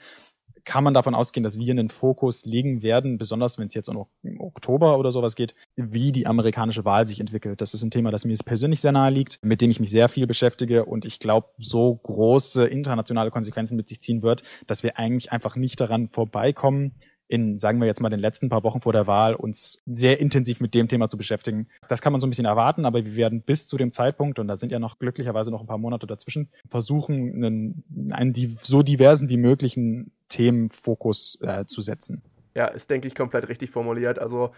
kann 0.68 0.84
man 0.84 0.94
davon 0.94 1.16
ausgehen, 1.16 1.44
dass 1.44 1.58
wir 1.58 1.72
einen 1.72 1.90
Fokus 1.90 2.46
legen 2.46 2.82
werden, 2.82 3.18
besonders 3.18 3.58
wenn 3.58 3.68
es 3.68 3.74
jetzt 3.74 3.88
um 3.88 4.06
Oktober 4.40 5.00
oder 5.00 5.12
sowas 5.12 5.36
geht, 5.36 5.56
wie 5.76 6.12
die 6.12 6.28
amerikanische 6.28 6.84
Wahl 6.84 7.06
sich 7.06 7.22
entwickelt. 7.22 7.62
Das 7.62 7.74
ist 7.74 7.84
ein 7.84 7.92
Thema, 7.92 8.12
das 8.12 8.26
mir 8.26 8.36
persönlich 8.46 8.82
sehr 8.82 8.92
nahe 8.92 9.10
liegt, 9.10 9.40
mit 9.44 9.62
dem 9.62 9.72
ich 9.72 9.80
mich 9.80 9.90
sehr 9.90 10.10
viel 10.10 10.28
beschäftige 10.28 10.84
und 10.84 11.06
ich 11.06 11.20
glaube, 11.20 11.48
so 11.58 11.96
große 11.96 12.68
internationale 12.68 13.32
Konsequenzen 13.32 13.78
mit 13.78 13.88
sich 13.88 14.02
ziehen 14.02 14.24
wird, 14.24 14.44
dass 14.68 14.84
wir 14.84 15.00
eigentlich 15.00 15.32
einfach 15.32 15.56
nicht 15.56 15.80
daran 15.80 16.10
vorbeikommen, 16.10 16.96
in, 17.28 17.58
sagen 17.58 17.80
wir 17.80 17.88
jetzt 17.88 18.02
mal, 18.02 18.10
den 18.10 18.20
letzten 18.20 18.50
paar 18.50 18.63
Wochen 18.63 18.82
vor 18.82 18.94
der 18.94 19.08
Wahl 19.08 19.36
uns 19.36 19.82
sehr 19.86 20.20
intensiv 20.20 20.62
mit 20.62 20.74
dem 20.74 20.88
Thema 20.88 21.10
zu 21.10 21.18
beschäftigen. 21.18 21.68
Das 21.90 22.02
kann 22.02 22.13
man 22.13 22.22
so 22.22 22.28
ein 22.28 22.30
bisschen 22.30 22.46
erwarten, 22.46 22.86
aber 22.86 23.04
wir 23.04 23.16
werden 23.16 23.42
bis 23.42 23.68
zu 23.68 23.78
dem 23.78 23.92
Zeitpunkt, 23.92 24.40
und 24.40 24.48
da 24.48 24.56
sind 24.56 24.72
ja 24.72 24.80
noch 24.80 25.00
glücklicherweise 25.00 25.52
noch 25.52 25.62
ein 25.62 25.68
paar 25.68 25.78
Monate 25.78 26.08
dazwischen, 26.08 26.50
versuchen, 26.70 27.44
einen, 27.44 28.12
einen 28.12 28.34
so 28.62 28.84
diversen 28.84 29.30
wie 29.30 29.38
möglichen 29.38 30.12
Themenfokus 30.30 31.40
äh, 31.42 31.66
zu 31.66 31.82
setzen. 31.82 32.22
Ja, 32.56 32.66
ist, 32.66 32.90
denke 32.90 33.08
ich, 33.08 33.16
komplett 33.16 33.50
richtig 33.50 33.72
formuliert. 33.72 34.20
Also 34.20 34.52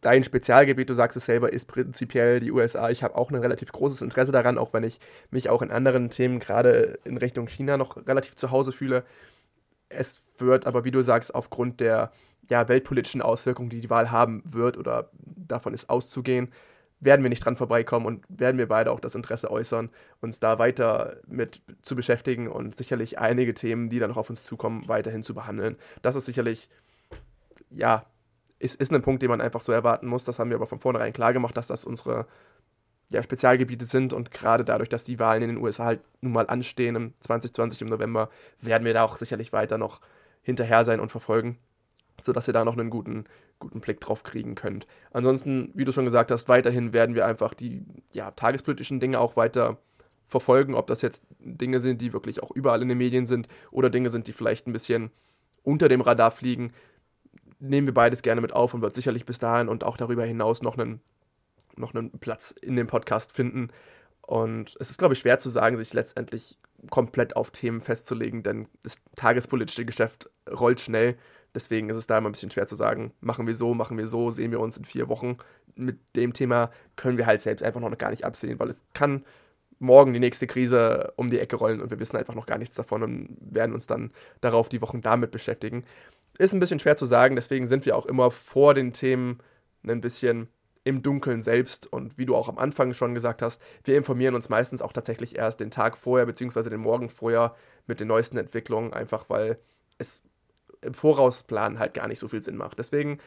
dein 0.00 0.24
Spezialgebiet, 0.24 0.88
du 0.88 0.94
sagst 0.94 1.16
es 1.16 1.26
selber, 1.26 1.52
ist 1.52 1.66
prinzipiell 1.66 2.40
die 2.40 2.50
USA. 2.50 2.90
Ich 2.90 3.02
habe 3.02 3.16
auch 3.16 3.30
ein 3.30 3.36
relativ 3.36 3.72
großes 3.72 4.02
Interesse 4.02 4.32
daran, 4.32 4.58
auch 4.58 4.72
wenn 4.72 4.82
ich 4.82 4.98
mich 5.30 5.48
auch 5.48 5.62
in 5.62 5.70
anderen 5.70 6.10
Themen, 6.10 6.40
gerade 6.40 6.98
in 7.04 7.16
Richtung 7.16 7.46
China, 7.48 7.76
noch 7.76 7.96
relativ 8.06 8.36
zu 8.36 8.50
Hause 8.50 8.72
fühle. 8.72 9.04
Es 9.90 10.22
wird 10.38 10.66
aber, 10.66 10.84
wie 10.84 10.90
du 10.90 11.02
sagst, 11.02 11.34
aufgrund 11.34 11.80
der 11.80 12.10
ja, 12.48 12.68
weltpolitischen 12.68 13.22
Auswirkungen, 13.22 13.68
die 13.68 13.80
die 13.80 13.90
Wahl 13.90 14.10
haben 14.10 14.42
wird 14.44 14.78
oder 14.78 15.10
davon 15.12 15.74
ist 15.74 15.90
auszugehen, 15.90 16.50
werden 17.00 17.22
wir 17.22 17.30
nicht 17.30 17.44
dran 17.44 17.56
vorbeikommen 17.56 18.06
und 18.06 18.24
werden 18.28 18.58
wir 18.58 18.68
beide 18.68 18.92
auch 18.92 19.00
das 19.00 19.14
Interesse 19.14 19.50
äußern, 19.50 19.88
uns 20.20 20.38
da 20.38 20.58
weiter 20.58 21.16
mit 21.26 21.62
zu 21.82 21.96
beschäftigen 21.96 22.48
und 22.48 22.76
sicherlich 22.76 23.18
einige 23.18 23.54
Themen, 23.54 23.88
die 23.88 23.98
dann 23.98 24.10
noch 24.10 24.18
auf 24.18 24.30
uns 24.30 24.44
zukommen, 24.44 24.86
weiterhin 24.86 25.22
zu 25.22 25.34
behandeln. 25.34 25.76
Das 26.02 26.14
ist 26.14 26.26
sicherlich, 26.26 26.68
ja, 27.70 28.04
ist, 28.58 28.78
ist 28.78 28.92
ein 28.92 29.02
Punkt, 29.02 29.22
den 29.22 29.30
man 29.30 29.40
einfach 29.40 29.62
so 29.62 29.72
erwarten 29.72 30.06
muss. 30.06 30.24
Das 30.24 30.38
haben 30.38 30.50
wir 30.50 30.56
aber 30.56 30.66
von 30.66 30.80
vornherein 30.80 31.14
klar 31.14 31.32
gemacht, 31.32 31.56
dass 31.56 31.68
das 31.68 31.84
unsere 31.84 32.26
ja, 33.10 33.22
Spezialgebiete 33.22 33.84
sind 33.84 34.12
und 34.12 34.30
gerade 34.30 34.64
dadurch, 34.64 34.88
dass 34.88 35.04
die 35.04 35.18
Wahlen 35.18 35.42
in 35.42 35.48
den 35.50 35.58
USA 35.58 35.84
halt 35.84 36.00
nun 36.20 36.32
mal 36.32 36.46
anstehen 36.46 36.96
im 36.96 37.14
2020 37.20 37.82
im 37.82 37.88
November, 37.88 38.30
werden 38.60 38.84
wir 38.84 38.94
da 38.94 39.04
auch 39.04 39.16
sicherlich 39.16 39.52
weiter 39.52 39.78
noch 39.78 40.00
hinterher 40.42 40.84
sein 40.84 41.00
und 41.00 41.10
verfolgen, 41.10 41.58
sodass 42.20 42.48
ihr 42.48 42.54
da 42.54 42.64
noch 42.64 42.78
einen 42.78 42.90
guten, 42.90 43.24
guten 43.58 43.80
Blick 43.80 44.00
drauf 44.00 44.22
kriegen 44.22 44.54
könnt. 44.54 44.86
Ansonsten, 45.12 45.70
wie 45.74 45.84
du 45.84 45.92
schon 45.92 46.04
gesagt 46.04 46.30
hast, 46.30 46.48
weiterhin 46.48 46.92
werden 46.92 47.14
wir 47.14 47.26
einfach 47.26 47.52
die 47.52 47.84
ja, 48.12 48.30
tagespolitischen 48.30 49.00
Dinge 49.00 49.18
auch 49.18 49.36
weiter 49.36 49.78
verfolgen, 50.28 50.74
ob 50.74 50.86
das 50.86 51.02
jetzt 51.02 51.26
Dinge 51.40 51.80
sind, 51.80 52.00
die 52.00 52.12
wirklich 52.12 52.42
auch 52.42 52.52
überall 52.52 52.80
in 52.80 52.88
den 52.88 52.98
Medien 52.98 53.26
sind 53.26 53.48
oder 53.72 53.90
Dinge 53.90 54.10
sind, 54.10 54.28
die 54.28 54.32
vielleicht 54.32 54.68
ein 54.68 54.72
bisschen 54.72 55.10
unter 55.64 55.88
dem 55.88 56.00
Radar 56.00 56.30
fliegen, 56.30 56.72
nehmen 57.58 57.88
wir 57.88 57.94
beides 57.94 58.22
gerne 58.22 58.40
mit 58.40 58.52
auf 58.52 58.72
und 58.72 58.82
wird 58.82 58.94
sicherlich 58.94 59.26
bis 59.26 59.40
dahin 59.40 59.68
und 59.68 59.82
auch 59.82 59.96
darüber 59.96 60.24
hinaus 60.24 60.62
noch 60.62 60.78
einen 60.78 61.00
noch 61.80 61.94
einen 61.94 62.10
Platz 62.18 62.50
in 62.50 62.76
dem 62.76 62.86
Podcast 62.86 63.32
finden. 63.32 63.68
Und 64.22 64.76
es 64.78 64.90
ist, 64.90 64.98
glaube 64.98 65.14
ich, 65.14 65.20
schwer 65.20 65.38
zu 65.38 65.48
sagen, 65.48 65.76
sich 65.76 65.92
letztendlich 65.92 66.58
komplett 66.88 67.36
auf 67.36 67.50
Themen 67.50 67.80
festzulegen, 67.80 68.42
denn 68.42 68.68
das 68.82 69.00
tagespolitische 69.16 69.84
Geschäft 69.84 70.30
rollt 70.48 70.80
schnell. 70.80 71.16
Deswegen 71.54 71.90
ist 71.90 71.96
es 71.96 72.06
da 72.06 72.18
immer 72.18 72.28
ein 72.28 72.32
bisschen 72.32 72.50
schwer 72.50 72.66
zu 72.66 72.76
sagen, 72.76 73.12
machen 73.20 73.46
wir 73.46 73.54
so, 73.54 73.74
machen 73.74 73.98
wir 73.98 74.06
so, 74.06 74.30
sehen 74.30 74.52
wir 74.52 74.60
uns 74.60 74.76
in 74.76 74.84
vier 74.84 75.08
Wochen. 75.08 75.38
Mit 75.74 75.98
dem 76.14 76.32
Thema 76.32 76.70
können 76.96 77.18
wir 77.18 77.26
halt 77.26 77.40
selbst 77.40 77.62
einfach 77.62 77.80
noch 77.80 77.98
gar 77.98 78.10
nicht 78.10 78.24
absehen, 78.24 78.58
weil 78.60 78.70
es 78.70 78.84
kann 78.94 79.24
morgen 79.80 80.12
die 80.12 80.20
nächste 80.20 80.46
Krise 80.46 81.12
um 81.16 81.30
die 81.30 81.40
Ecke 81.40 81.56
rollen 81.56 81.80
und 81.80 81.90
wir 81.90 81.98
wissen 81.98 82.16
einfach 82.16 82.34
noch 82.34 82.46
gar 82.46 82.58
nichts 82.58 82.76
davon 82.76 83.02
und 83.02 83.36
werden 83.40 83.74
uns 83.74 83.86
dann 83.86 84.12
darauf 84.40 84.68
die 84.68 84.82
Wochen 84.82 85.00
damit 85.00 85.32
beschäftigen. 85.32 85.84
Ist 86.38 86.54
ein 86.54 86.60
bisschen 86.60 86.78
schwer 86.78 86.96
zu 86.96 87.06
sagen, 87.06 87.34
deswegen 87.34 87.66
sind 87.66 87.84
wir 87.84 87.96
auch 87.96 88.06
immer 88.06 88.30
vor 88.30 88.74
den 88.74 88.92
Themen 88.92 89.38
ein 89.84 90.00
bisschen 90.00 90.48
im 90.84 91.02
Dunkeln 91.02 91.42
selbst. 91.42 91.86
Und 91.92 92.18
wie 92.18 92.26
du 92.26 92.34
auch 92.34 92.48
am 92.48 92.58
Anfang 92.58 92.94
schon 92.94 93.14
gesagt 93.14 93.42
hast, 93.42 93.62
wir 93.84 93.96
informieren 93.96 94.34
uns 94.34 94.48
meistens 94.48 94.82
auch 94.82 94.92
tatsächlich 94.92 95.36
erst 95.36 95.60
den 95.60 95.70
Tag 95.70 95.96
vorher, 95.96 96.26
beziehungsweise 96.26 96.70
den 96.70 96.80
Morgen 96.80 97.08
vorher 97.08 97.54
mit 97.86 98.00
den 98.00 98.08
neuesten 98.08 98.38
Entwicklungen, 98.38 98.92
einfach 98.92 99.28
weil 99.28 99.58
es 99.98 100.22
im 100.82 100.94
Vorausplan 100.94 101.78
halt 101.78 101.94
gar 101.94 102.08
nicht 102.08 102.18
so 102.18 102.28
viel 102.28 102.42
Sinn 102.42 102.56
macht. 102.56 102.78
Deswegen 102.78 103.18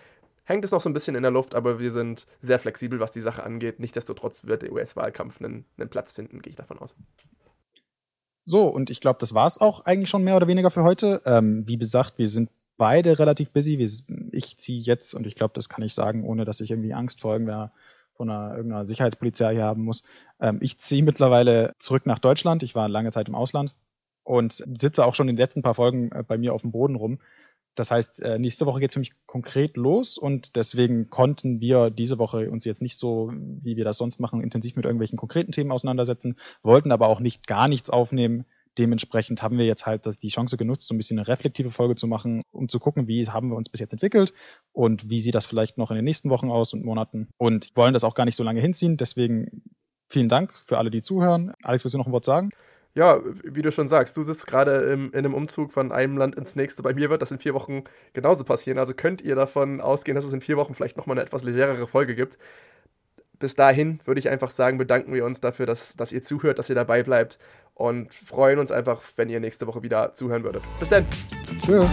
hängt 0.44 0.66
es 0.66 0.72
noch 0.72 0.82
so 0.82 0.90
ein 0.90 0.94
bisschen 0.94 1.16
in 1.16 1.22
der 1.22 1.32
Luft, 1.32 1.56
aber 1.56 1.80
wir 1.80 1.92
sind 1.92 2.26
sehr 2.42 2.60
flexibel, 2.60 3.00
was 3.00 3.12
die 3.12 3.22
Sache 3.22 3.44
angeht. 3.44 3.80
Nichtsdestotrotz 3.80 4.46
wird 4.46 4.64
der 4.64 4.72
US-Wahlkampf 4.72 5.40
einen, 5.40 5.66
einen 5.78 5.90
Platz 5.90 6.12
finden, 6.12 6.42
gehe 6.42 6.52
ich 6.52 6.56
davon 6.56 6.80
aus. 6.80 6.96
So, 8.46 8.68
und 8.68 8.90
ich 8.90 9.00
glaube, 9.00 9.20
das 9.20 9.34
war 9.34 9.48
es 9.48 9.62
auch 9.62 9.86
eigentlich 9.86 10.10
schon 10.10 10.24
mehr 10.24 10.36
oder 10.36 10.48
weniger 10.48 10.70
für 10.70 10.84
heute. 10.84 11.22
Ähm, 11.26 11.64
wie 11.66 11.78
gesagt, 11.78 12.18
wir 12.18 12.28
sind 12.28 12.50
beide 12.78 13.20
relativ 13.20 13.52
busy. 13.52 13.78
Ich 14.32 14.58
ziehe 14.58 14.82
jetzt, 14.82 15.14
und 15.14 15.28
ich 15.28 15.36
glaube, 15.36 15.54
das 15.56 15.70
kann 15.70 15.84
ich 15.84 15.94
sagen, 15.94 16.24
ohne 16.26 16.46
dass 16.46 16.62
ich 16.62 16.72
irgendwie 16.72 16.94
Angst 16.94 17.22
vor 17.22 17.34
irgendeiner, 17.34 17.72
von 18.16 18.30
einer, 18.30 18.56
irgendeiner 18.56 18.86
Sicherheitspolizei 18.86 19.54
hier 19.54 19.64
haben 19.64 19.84
muss. 19.84 20.04
Ähm, 20.40 20.60
ich 20.62 20.80
ziehe 20.80 21.04
mittlerweile 21.04 21.74
zurück 21.80 22.06
nach 22.06 22.20
Deutschland. 22.20 22.64
Ich 22.64 22.76
war 22.76 22.90
lange 22.90 23.12
Zeit 23.12 23.28
im 23.28 23.36
Ausland 23.36 23.76
und 24.24 24.54
sitze 24.54 25.06
auch 25.06 25.16
schon 25.16 25.30
in 25.30 25.36
den 25.36 25.44
letzten 25.44 25.62
paar 25.62 25.76
Folgen 25.76 26.12
äh, 26.12 26.24
bei 26.24 26.38
mir 26.38 26.54
auf 26.54 26.62
dem 26.62 26.72
Boden 26.72 26.96
rum. 26.96 27.20
Das 27.76 27.90
heißt, 27.90 28.22
äh, 28.22 28.38
nächste 28.38 28.68
Woche 28.68 28.80
geht 28.80 28.92
es 28.92 28.94
für 28.94 29.00
mich 29.00 29.14
konkret 29.26 29.78
los 29.78 30.18
und 30.18 30.56
deswegen 30.56 31.10
konnten 31.10 31.60
wir 31.60 31.90
diese 31.90 32.20
Woche 32.20 32.52
uns 32.52 32.66
jetzt 32.66 32.84
nicht 32.84 32.98
so, 32.98 33.32
wie 33.34 33.78
wir 33.78 33.84
das 33.84 33.98
sonst 33.98 34.20
machen, 34.20 34.44
intensiv 34.44 34.76
mit 34.76 34.86
irgendwelchen 34.86 35.18
konkreten 35.18 35.52
Themen 35.52 35.72
auseinandersetzen, 35.72 36.38
wollten 36.62 36.92
aber 36.92 37.08
auch 37.08 37.20
nicht 37.20 37.48
gar 37.48 37.68
nichts 37.68 37.90
aufnehmen, 37.90 38.46
dementsprechend 38.78 39.42
haben 39.42 39.58
wir 39.58 39.66
jetzt 39.66 39.86
halt 39.86 40.24
die 40.24 40.30
Chance 40.30 40.58
genutzt, 40.58 40.88
so 40.88 40.94
ein 40.94 40.98
bisschen 40.98 41.20
eine 41.20 41.28
reflektive 41.28 41.72
Folge 41.72 41.96
zu 41.96 42.08
machen, 42.08 42.44
um 42.52 42.70
zu 42.70 42.80
gucken, 42.80 43.08
wie 43.08 43.26
haben 43.28 43.50
wir 43.50 43.56
uns 43.56 43.70
bis 43.70 43.80
jetzt 43.80 43.94
entwickelt 43.94 44.34
und 44.72 45.10
wie 45.10 45.22
sieht 45.22 45.36
das 45.36 45.46
vielleicht 45.46 45.78
noch 45.78 45.92
in 45.92 45.96
den 45.96 46.06
nächsten 46.06 46.30
Wochen 46.30 46.50
aus 46.50 46.74
und 46.74 46.84
Monaten. 46.84 47.30
Und 47.38 47.72
wollen 47.76 47.94
das 47.94 48.04
auch 48.04 48.16
gar 48.16 48.26
nicht 48.26 48.36
so 48.36 48.44
lange 48.44 48.62
hinziehen. 48.62 48.98
Deswegen 48.98 49.64
vielen 50.10 50.30
Dank 50.30 50.54
für 50.66 50.78
alle, 50.78 50.92
die 50.92 51.02
zuhören. 51.02 51.54
Alex, 51.62 51.84
willst 51.84 51.94
du 51.94 51.98
noch 51.98 52.08
ein 52.08 52.14
Wort 52.14 52.26
sagen? 52.26 52.50
Ja, 52.96 53.22
wie 53.44 53.64
du 53.64 53.72
schon 53.72 53.88
sagst, 53.88 54.16
du 54.18 54.24
sitzt 54.24 54.46
gerade 54.46 54.94
in 54.94 55.16
einem 55.16 55.34
Umzug 55.34 55.72
von 55.72 55.92
einem 55.92 56.16
Land 56.16 56.36
ins 56.36 56.56
nächste. 56.56 56.84
Bei 56.84 56.94
mir 56.94 57.10
wird 57.10 57.24
das 57.24 57.32
in 57.32 57.40
vier 57.40 57.56
Wochen 57.56 57.84
genauso 58.14 58.44
passieren. 58.44 58.78
Also 58.78 58.94
könnt 58.94 59.22
ihr 59.22 59.36
davon 59.36 59.82
ausgehen, 59.82 60.14
dass 60.14 60.26
es 60.26 60.34
in 60.34 60.42
vier 60.42 60.58
Wochen 60.58 60.76
vielleicht 60.76 60.98
nochmal 60.98 61.18
eine 61.18 61.26
etwas 61.26 61.44
legerere 61.44 61.88
Folge 61.88 62.14
gibt 62.16 62.38
bis 63.44 63.56
dahin 63.56 64.00
würde 64.06 64.20
ich 64.20 64.30
einfach 64.30 64.52
sagen, 64.52 64.78
bedanken 64.78 65.14
wir 65.14 65.26
uns 65.26 65.42
dafür, 65.42 65.66
dass, 65.66 65.98
dass 65.98 66.14
ihr 66.14 66.22
zuhört, 66.22 66.60
dass 66.60 66.70
ihr 66.70 66.76
dabei 66.76 67.04
bleibt 67.04 67.40
und 67.76 68.14
freuen 68.14 68.60
uns 68.60 68.72
einfach, 68.72 69.02
wenn 69.16 69.30
ihr 69.30 69.40
nächste 69.40 69.68
Woche 69.68 69.84
wieder 69.84 70.14
zuhören 70.14 70.44
würdet. 70.44 70.64
Bis 70.80 70.90
dann. 70.90 71.06
Tschüss. 71.66 71.90